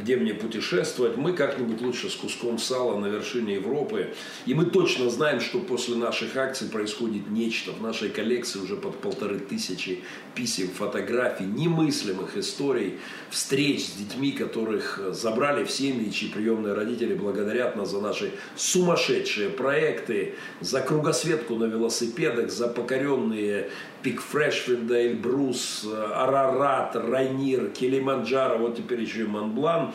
[0.00, 4.14] где мне путешествовать, мы как-нибудь лучше с куском сала на вершине Европы.
[4.46, 7.72] И мы точно знаем, что после наших акций происходит нечто.
[7.72, 10.02] В нашей коллекции уже под полторы тысячи
[10.34, 12.98] писем, фотографий, немыслимых историй,
[13.30, 19.50] встреч с детьми, которых забрали в семьи, чьи приемные родители благодарят нас за наши сумасшедшие
[19.50, 23.70] проекты, за кругосветку на велосипедах, за покоренные
[24.02, 29.92] Пик Фрешфилда, Эльбрус, Арарат, Райнир, Килиманджаро, вот теперь еще и Монблан.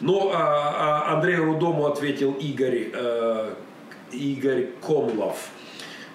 [0.00, 3.54] Но а, а Андрею Рудому ответил Игорь, э,
[4.12, 5.50] Игорь Комлов.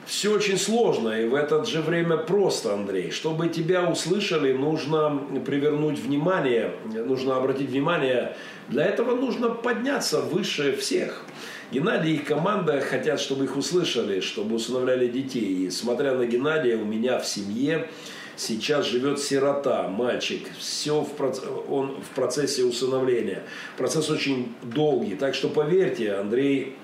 [0.06, 3.10] Все очень сложно и в это же время просто, Андрей.
[3.10, 8.36] Чтобы тебя услышали, нужно привернуть внимание, нужно обратить внимание.
[8.70, 11.26] Для этого нужно подняться выше всех.
[11.72, 15.66] Геннадий и команда хотят, чтобы их услышали, чтобы усыновляли детей.
[15.66, 17.90] И смотря на Геннадия, у меня в семье
[18.38, 20.48] сейчас живет сирота, мальчик.
[20.58, 21.40] Все в проц...
[21.70, 23.44] он в процессе усыновления.
[23.78, 25.16] Процесс очень долгий.
[25.16, 26.76] Так что поверьте, Андрей,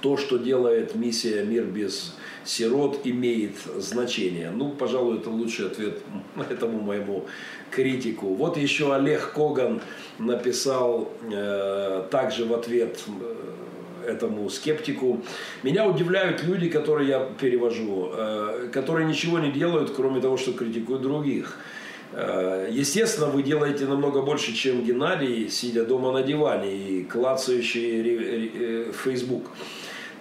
[0.00, 4.50] то, что делает миссия «Мир без сирот» имеет значение.
[4.50, 6.00] Ну, пожалуй, это лучший ответ
[6.50, 7.26] этому моему
[7.70, 8.34] критику.
[8.34, 9.80] Вот еще Олег Коган
[10.18, 13.34] написал э, также в ответ э,
[14.08, 15.22] этому скептику.
[15.62, 21.02] Меня удивляют люди, которые я перевожу, э, которые ничего не делают, кроме того, что критикуют
[21.02, 21.58] других.
[22.12, 28.92] Э, естественно, вы делаете намного больше, чем Геннадий, сидя дома на диване и клацающий э,
[28.92, 29.50] Facebook.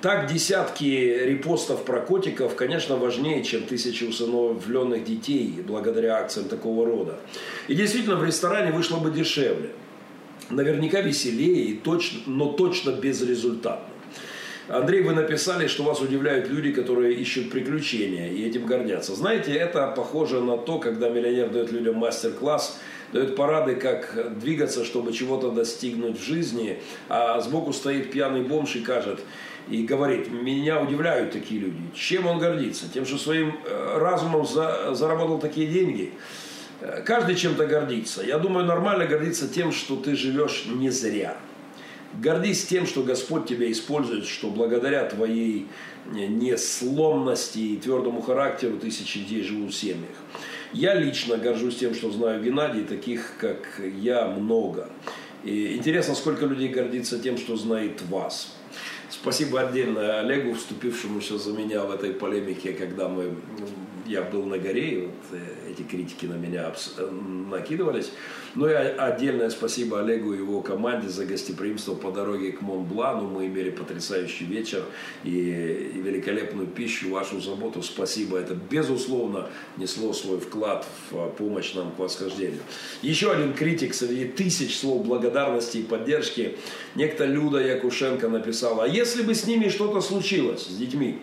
[0.02, 0.84] Так десятки
[1.26, 7.18] репостов про котиков, конечно, важнее, чем тысячи усыновленных детей благодаря акциям такого рода.
[7.68, 9.72] И действительно, в ресторане вышло бы дешевле
[10.50, 13.94] наверняка веселее, и точно, но точно безрезультатно.
[14.70, 19.16] Андрей, вы написали, что вас удивляют люди, которые ищут приключения и этим гордятся.
[19.16, 22.78] Знаете, это похоже на то, когда миллионер дает людям мастер-класс,
[23.14, 28.82] дает парады, как двигаться, чтобы чего-то достигнуть в жизни, а сбоку стоит пьяный бомж и
[28.82, 29.22] кажет,
[29.70, 31.80] и говорит, меня удивляют такие люди.
[31.96, 32.92] Чем он гордится?
[32.94, 36.12] Тем, что своим э, разумом за, заработал такие деньги–
[37.06, 38.24] Каждый чем-то гордится.
[38.24, 41.38] Я думаю, нормально гордиться тем, что ты живешь не зря.
[42.22, 45.68] Гордись тем, что Господь тебя использует, что благодаря твоей
[46.12, 50.16] несломности и твердому характеру тысячи детей живут в семьях.
[50.74, 54.90] Я лично горжусь тем, что знаю Геннадий, таких как я много.
[55.44, 58.57] И интересно, сколько людей гордится тем, что знает вас.
[59.10, 63.36] Спасибо отдельно Олегу, вступившему за меня в этой полемике, когда мы
[64.08, 68.12] я был на горе, и вот э, эти критики на меня э, накидывались.
[68.58, 73.28] Ну и отдельное спасибо Олегу и его команде за гостеприимство по дороге к Монблану.
[73.28, 74.84] Мы имели потрясающий вечер
[75.24, 77.84] и, великолепную пищу, вашу заботу.
[77.84, 78.40] Спасибо.
[78.40, 79.48] Это, безусловно,
[79.78, 82.62] несло свой вклад в помощь нам к восхождению.
[83.04, 86.58] Еще один критик среди тысяч слов благодарности и поддержки.
[86.96, 91.20] Некто Люда Якушенко написала, а если бы с ними что-то случилось, с детьми,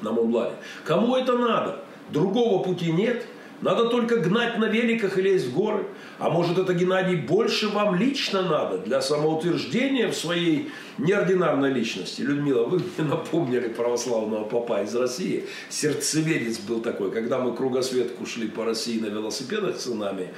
[0.00, 0.54] на Монблане,
[0.86, 1.84] кому это надо?
[2.10, 3.26] Другого пути нет.
[3.60, 5.84] Надо только гнать на великах и лезть в горы.
[6.22, 12.22] А может это, Геннадий, больше вам лично надо для самоутверждения в своей неординарной личности?
[12.22, 15.46] Людмила, вы мне напомнили православного папа из России.
[15.68, 17.10] Сердцеведец был такой.
[17.10, 20.28] Когда мы кругосветку шли по России на велосипедах с сынами,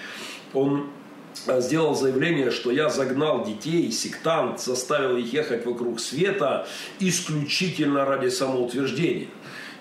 [0.54, 0.88] он
[1.46, 6.66] э, сделал заявление, что я загнал детей, сектант, заставил их ехать вокруг света
[6.98, 9.28] исключительно ради самоутверждения.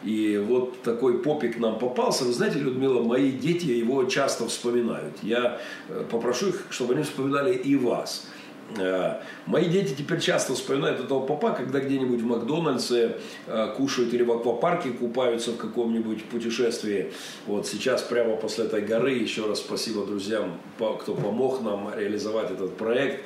[0.04, 2.26] И вот такой попик нам попался.
[2.26, 5.16] Вы знаете, Людмила, мои дети его часто вспоминают.
[5.22, 5.60] Я
[5.90, 8.28] э, попрошу их, чтобы они вспоминали и вас.
[8.78, 13.18] Э, мои дети теперь часто вспоминают этого папа, когда где-нибудь в Макдональдсе
[13.48, 17.12] э, кушают или в аквапарке купаются в каком-нибудь путешествии.
[17.48, 22.76] Вот сейчас прямо после этой горы, еще раз спасибо друзьям, кто помог нам реализовать этот
[22.78, 23.24] проект.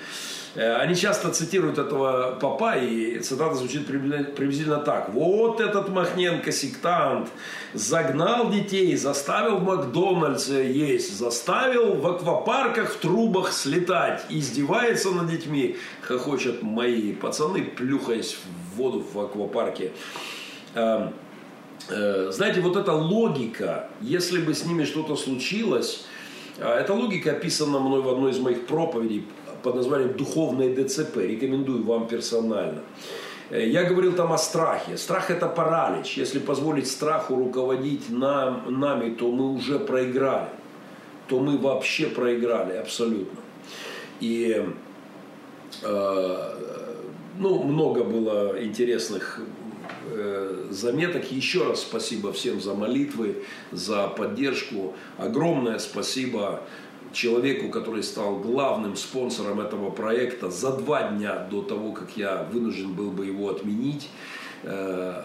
[0.56, 5.10] Э, они часто цитируют этого папа, и цитата звучит приблизительно так.
[5.10, 7.30] Вот этот Махненко сектант
[7.74, 15.78] загнал детей, заставил в Макдональдсе есть, заставил в аквапарках в трубах слетать, издевается над детьми,
[16.02, 19.92] хохочут мои пацаны, плюхаясь в воду в аквапарке.
[20.76, 21.14] Эм,
[21.90, 26.06] э, знаете, вот эта логика, если бы с ними что-то случилось,
[26.58, 29.26] э, эта логика описана мной в одной из моих проповедей
[29.68, 31.18] под названием «Духовное ДЦП».
[31.18, 32.84] Рекомендую вам персонально.
[33.50, 34.96] Э, я говорил там о страхе.
[34.96, 36.18] Страх– это паралич.
[36.18, 40.48] Если позволить страху руководить нам, нами, то мы уже проиграли.
[41.28, 43.40] То мы вообще проиграли абсолютно.
[44.22, 44.66] И
[45.84, 46.54] э,
[47.38, 49.42] ну, много было интересных
[50.12, 51.30] э, заметок.
[51.30, 54.94] Еще раз спасибо всем за молитвы, за поддержку.
[55.18, 56.62] Огромное спасибо
[57.14, 62.94] человеку, который стал главным спонсором этого проекта за два дня до того, как я вынужден
[62.94, 64.10] был бы его отменить.
[64.64, 65.24] Э,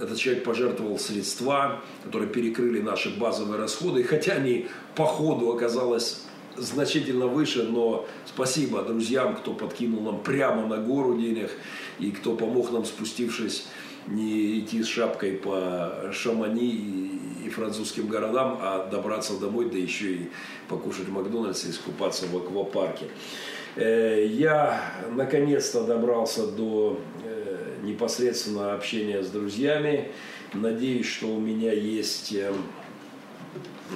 [0.00, 6.22] этот человек пожертвовал средства, которые перекрыли наши базовые расходы, хотя они по ходу оказалось
[6.56, 11.50] значительно выше, но спасибо друзьям, кто подкинул нам прямо на гору денег
[11.98, 13.66] и кто помог нам, спустившись,
[14.06, 20.30] не идти с шапкой по Шамани и французским городам, а добраться домой, да еще и
[20.68, 23.06] покушать в Макдональдсе и искупаться в аквапарке.
[23.76, 24.80] Э, я
[25.12, 30.10] наконец-то добрался до э, непосредственно общения с друзьями.
[30.52, 32.32] Надеюсь, что у меня есть...
[32.34, 32.52] Э,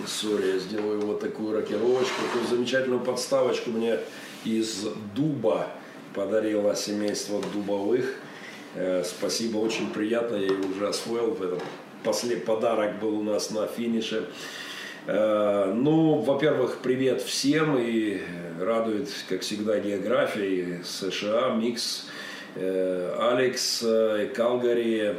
[0.07, 3.99] сори, я сделаю вот такую рокировочку, такую замечательную подставочку мне
[4.45, 4.87] из
[5.17, 5.67] дуба
[6.15, 8.15] подарило семейство дубовых.
[9.05, 11.35] Спасибо, очень приятно, я ее уже освоил.
[11.35, 11.61] Этот
[12.03, 12.45] послед...
[12.45, 14.27] подарок был у нас на финише.
[15.07, 18.21] Э, ну, во-первых, привет всем и
[18.61, 22.07] радует, как всегда, география США, микс,
[22.55, 25.17] э, Алекс, э, Калгари,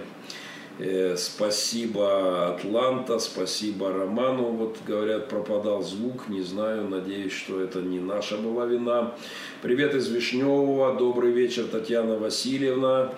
[1.16, 8.38] спасибо Атланта, спасибо Роману, вот говорят, пропадал звук, не знаю, надеюсь, что это не наша
[8.38, 9.14] была вина.
[9.62, 13.14] Привет из Вишневого, добрый вечер, Татьяна Васильевна.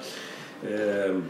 [0.65, 1.26] Эм,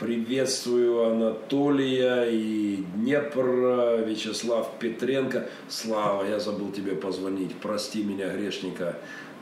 [0.00, 5.48] приветствую Анатолия и Днепр, Вячеслав Петренко.
[5.68, 7.54] Слава, я забыл тебе позвонить.
[7.62, 8.96] Прости меня, грешника.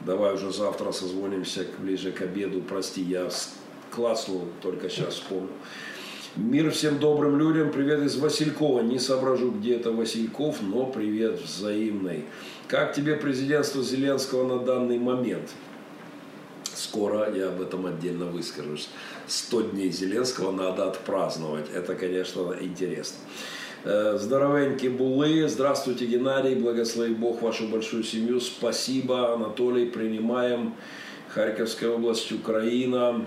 [0.04, 2.60] Давай уже завтра созвонимся ближе к обеду.
[2.60, 3.30] Прости, я
[3.90, 5.48] класснул, только сейчас вспомнил.
[6.36, 7.72] Мир всем добрым людям.
[7.72, 8.80] Привет из Василькова.
[8.82, 12.24] Не соображу, где это Васильков, но привет взаимный.
[12.68, 15.48] Как тебе президентство Зеленского на данный момент?
[16.93, 18.90] Скоро я об этом отдельно выскажусь.
[19.27, 21.64] 100 дней Зеленского надо отпраздновать.
[21.74, 23.16] Это, конечно, интересно.
[23.85, 25.48] Э, здоровенькие булы.
[25.48, 26.55] Здравствуйте, Геннадий.
[26.55, 28.40] Благослови Бог вашу большую семью.
[28.40, 29.86] Спасибо, Анатолий.
[29.86, 30.74] Принимаем.
[31.28, 33.24] Харьковская область, Украина.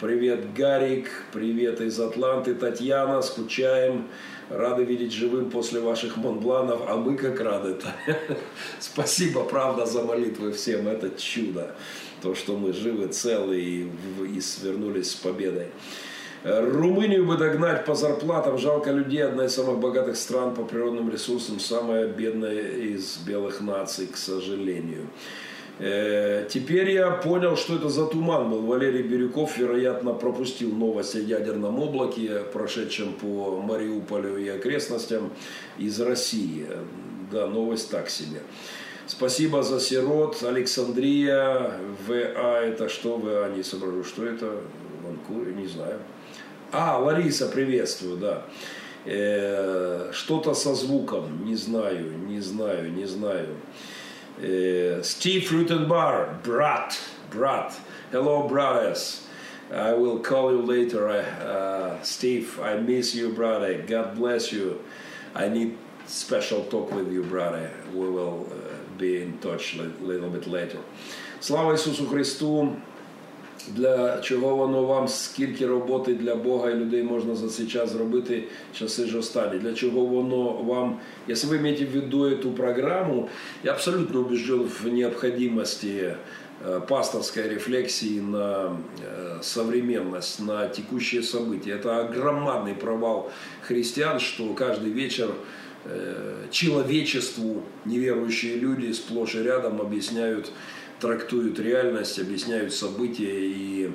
[0.00, 1.10] Привет, Гарик.
[1.34, 2.54] Привет из Атланты.
[2.54, 3.20] Татьяна.
[3.20, 4.08] Скучаем.
[4.48, 6.80] Рады видеть живым после ваших Монбланов.
[6.88, 7.76] А мы как рады.
[8.80, 10.88] Спасибо, правда, за молитвы всем.
[10.88, 11.74] Это чудо
[12.22, 13.90] то, что мы живы, целы и,
[14.36, 15.68] и свернулись с победой.
[16.44, 21.60] Румынию бы догнать по зарплатам, жалко людей, одна из самых богатых стран по природным ресурсам,
[21.60, 25.06] самая бедная из белых наций, к сожалению.
[25.78, 28.62] Э, теперь я понял, что это за туман был.
[28.62, 35.30] Валерий Бирюков, вероятно, пропустил новость о ядерном облаке, прошедшем по Мариуполю и окрестностям
[35.78, 36.66] из России.
[37.30, 38.42] Да, новость так себе.
[39.16, 40.42] Спасибо за сирот.
[40.42, 41.70] Александрия,
[42.08, 43.18] ВА, это что?
[43.18, 44.56] ВА, не соображу, что это?
[45.04, 45.98] Ванкуре, не знаю.
[46.72, 48.42] А, Лариса, приветствую, да.
[49.04, 53.48] Э, что-то со звуком, не знаю, не знаю, не знаю.
[54.40, 56.98] Uh, Steve Rutenbar, Brat,
[57.30, 57.74] Brat.
[58.12, 59.26] Hello, brothers.
[59.70, 61.06] I will call you later.
[61.10, 63.84] Uh, Steve, I miss you, brother.
[63.86, 64.80] God bless you.
[65.34, 65.76] I need
[66.06, 67.70] special talk with you, brother.
[67.92, 70.79] We will uh, be in touch a little bit later.
[71.39, 72.69] Слава Ісусу Христу!
[73.75, 78.43] Для чого воно вам, скільки роботи для Бога і людей можна за цей час зробити,
[78.73, 79.59] часи ж останні?
[79.59, 80.99] Для чего воно вам,
[81.29, 83.29] если вы имеете в виду эту программу,
[83.63, 86.15] я абсолютно убежден в необходимости
[86.65, 91.71] э, пасторской рефлексии на э, современность, на текущие события.
[91.71, 93.31] Это громадный провал
[93.67, 95.33] христиан, что каждый вечер э,
[96.50, 100.52] человечеству неверующие люди сплошь и рядом объясняют
[101.02, 103.40] трактуют реальность, объясняют события.
[103.40, 103.90] И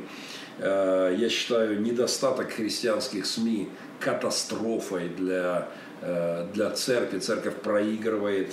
[0.59, 3.69] э, я считаю недостаток христианских СМИ
[3.99, 5.69] катастрофой для,
[6.01, 7.19] э, для церкви.
[7.19, 8.51] Церковь проигрывает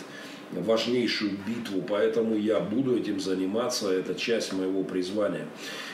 [0.52, 5.46] важнейшую битву, поэтому я буду этим заниматься, это часть моего призвания.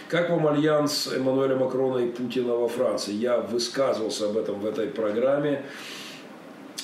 [0.09, 3.13] Как вам альянс Эммануэля Макрона и Путина во Франции?
[3.13, 5.65] Я высказывался об этом в этой программе.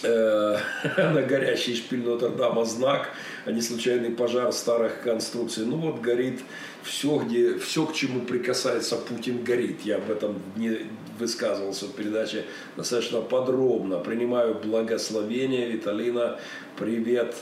[0.02, 0.58] Э,
[0.96, 3.10] на горящий шпиль Нотр-Дама знак,
[3.44, 5.64] а не случайный пожар старых конструкций.
[5.64, 6.40] Ну вот горит
[6.82, 9.80] все, где, все, к чему прикасается Путин, горит.
[9.84, 10.86] Я об этом не
[11.18, 12.44] высказывался в передаче
[12.76, 13.98] достаточно подробно.
[13.98, 15.70] Принимаю благословение.
[15.70, 16.38] Виталина,
[16.78, 17.34] привет.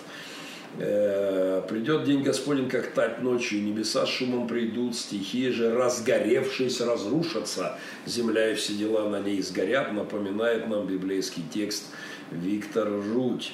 [0.78, 8.50] Э, придет день Господень, как тать ночью, небеса шумом придут, стихии же, разгоревшись, разрушатся, земля
[8.50, 11.84] и все дела на ней сгорят, напоминает нам библейский текст–
[12.32, 13.52] Віктор Жуть.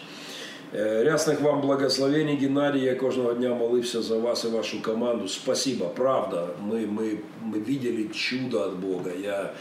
[0.73, 2.85] Э, Рясних вам благословений, Геннадий.
[2.85, 5.27] Я кожного дня молився за вас и вашу команду.
[5.29, 6.55] Спасибо, правда.
[6.61, 9.11] Мы, мы, мы видели чудо от Бога.
[9.13, 9.55] Я,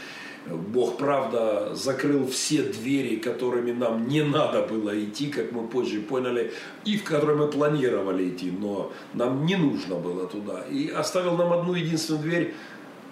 [0.46, 6.52] Бог, правда, закрыл все двери, которыми нам не надо было идти, как мы позже поняли,
[6.84, 10.64] и в которые мы планировали идти, но нам не нужно было туда.
[10.70, 12.54] И оставил нам одну единственную дверь,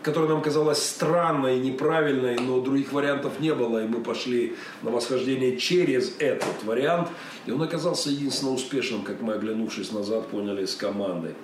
[0.02, 5.56] которая нам казалась странной, неправильной, но других вариантов не было, и мы пошли на восхождение
[5.56, 7.08] через этот вариант,
[7.46, 11.34] и он оказался единственно успешным, как мы, оглянувшись назад, поняли с командой.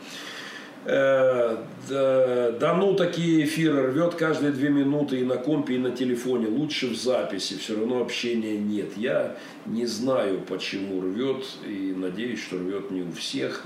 [0.87, 6.49] Э, да, ну такие эфиры рвет каждые две минуты и на компе, и на телефоне.
[6.49, 8.97] Лучше в записи, все равно общения нет.
[8.97, 13.65] Я не знаю, почему рвет, и надеюсь, что рвет не у всех.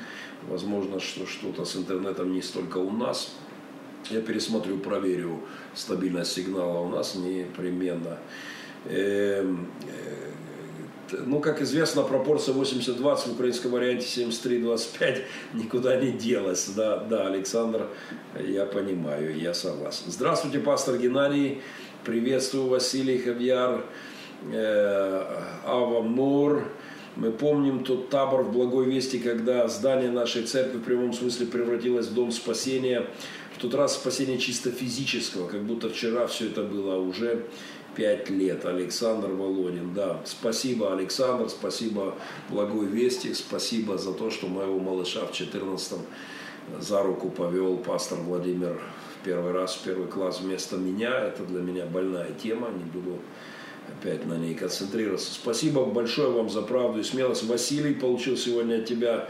[0.48, 3.35] Возможно, что что-то с интернетом не столько у нас.
[4.10, 5.40] Я пересмотрю, проверю
[5.74, 8.18] стабильность сигнала у нас непременно.
[8.86, 10.28] Эм, э,
[11.26, 15.24] ну, как известно, пропорция 80-20 в украинском варианте 73-25
[15.55, 16.68] никуда не делась.
[16.68, 17.86] Да, да, Александр,
[18.39, 20.05] я понимаю, я согласен.
[20.06, 21.60] Здравствуйте, пастор Геннадий.
[22.05, 23.85] Приветствую, Василий Хавьяр,
[24.52, 26.64] э, Ава Мур.
[27.16, 32.06] Мы помним тот табор в Благой Вести, когда здание нашей церкви в прямом смысле превратилось
[32.06, 33.06] в дом спасения.
[33.59, 37.44] В тот раз спасение чисто физического, как будто вчера все это было а уже
[37.97, 38.64] пять лет.
[38.64, 40.20] Александр Володин, да.
[40.26, 42.14] Спасибо, Александр, спасибо
[42.51, 45.98] Благой Вести, спасибо за то, что моего малыша в 14-м
[46.80, 48.80] за руку повел пастор Владимир
[49.20, 51.18] в первый раз, в первый класс вместо меня.
[51.18, 53.18] Это для меня больная тема, не буду
[53.89, 55.35] опять на ней концентрироваться.
[55.35, 57.43] Спасибо большое вам за правду и смелость.
[57.43, 59.28] Василий получил сегодня от тебя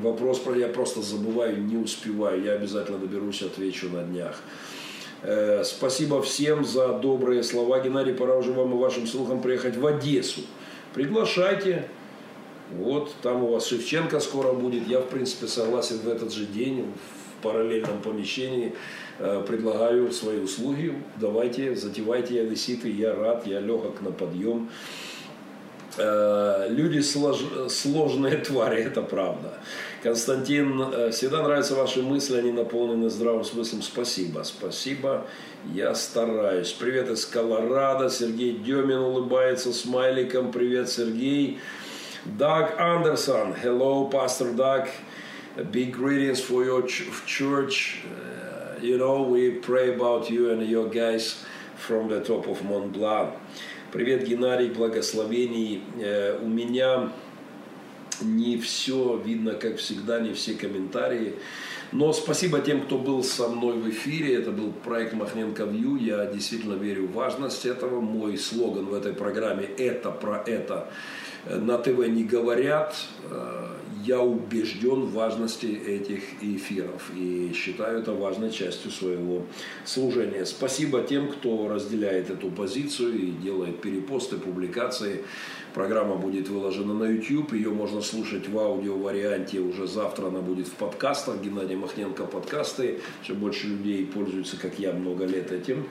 [0.00, 2.42] вопрос, я просто забываю, не успеваю.
[2.42, 4.40] Я обязательно доберусь, отвечу на днях.
[5.22, 7.80] Э, спасибо всем за добрые слова.
[7.80, 10.42] Геннадий, пора уже вам и вашим слухам приехать в Одессу.
[10.92, 11.88] Приглашайте.
[12.72, 14.86] Вот, там у вас Шевченко скоро будет.
[14.88, 16.92] Я, в принципе, согласен в этот же день
[17.38, 18.74] в параллельном помещении.
[19.18, 20.94] Э, предлагаю свои услуги.
[21.16, 24.68] Давайте, затевайте, я и я рад, я легок на подъем.
[25.96, 27.38] Э, люди слож,
[27.68, 29.58] сложные твари, это правда.
[30.02, 33.82] Константин, э, всегда нравятся ваши мысли, они наполнены здравым смыслом.
[33.82, 35.26] Спасибо, спасибо,
[35.72, 36.72] я стараюсь.
[36.72, 40.50] Привет из Колорадо, Сергей Демин улыбается смайликом.
[40.50, 41.60] Привет, Сергей.
[42.24, 44.88] Даг Андерсон, hello, Pastor Doug.
[45.70, 46.82] Big greetings for your
[47.26, 48.02] church.
[48.04, 51.44] Uh, you know, we pray about you and your guys
[51.76, 53.34] from the top of Mont Blanc.
[53.94, 55.80] Привет, Геннадий, благословений.
[56.00, 57.12] Э, у меня
[58.22, 61.36] не все видно, как всегда, не все комментарии.
[61.92, 64.34] Но спасибо тем, кто был со мной в эфире.
[64.34, 65.94] Это был проект Махненко Вью.
[65.94, 68.00] Я действительно верю в важность этого.
[68.00, 70.88] Мой слоган в этой программе «Это про это»
[71.48, 72.96] на ТВ не говорят.
[74.04, 79.44] Я убежден в важности этих эфиров и считаю это важной частью своего
[79.86, 80.44] служения.
[80.44, 85.24] Спасибо тем, кто разделяет эту позицию и делает перепосты, публикации.
[85.72, 90.72] Программа будет выложена на YouTube, ее можно слушать в аудио-варианте уже завтра, она будет в
[90.72, 95.86] подкастах, Геннадий Махненко подкасты, все больше людей пользуются, как я, много лет этим.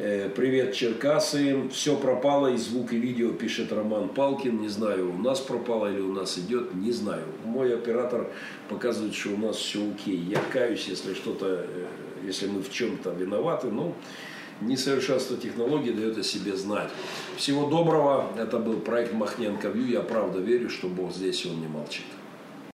[0.00, 1.68] Э, привет, Черкасы.
[1.70, 4.60] Все пропало, и звук, и видео, пишет Роман Палкин.
[4.60, 7.24] Не знаю, у нас пропало или у нас идет, не знаю.
[7.44, 8.28] Мой оператор
[8.68, 10.16] показывает, что у нас все окей.
[10.16, 11.86] Я каюсь, если что-то, э,
[12.24, 13.72] если мы в чем-то виноваты.
[13.72, 13.92] Но
[14.60, 16.90] несовершенство технологий дает о себе знать.
[17.36, 18.30] Всего доброго.
[18.38, 19.86] Это был проект Махненко Вью.
[19.88, 22.04] Я правда верю, что Бог здесь, и Он не молчит.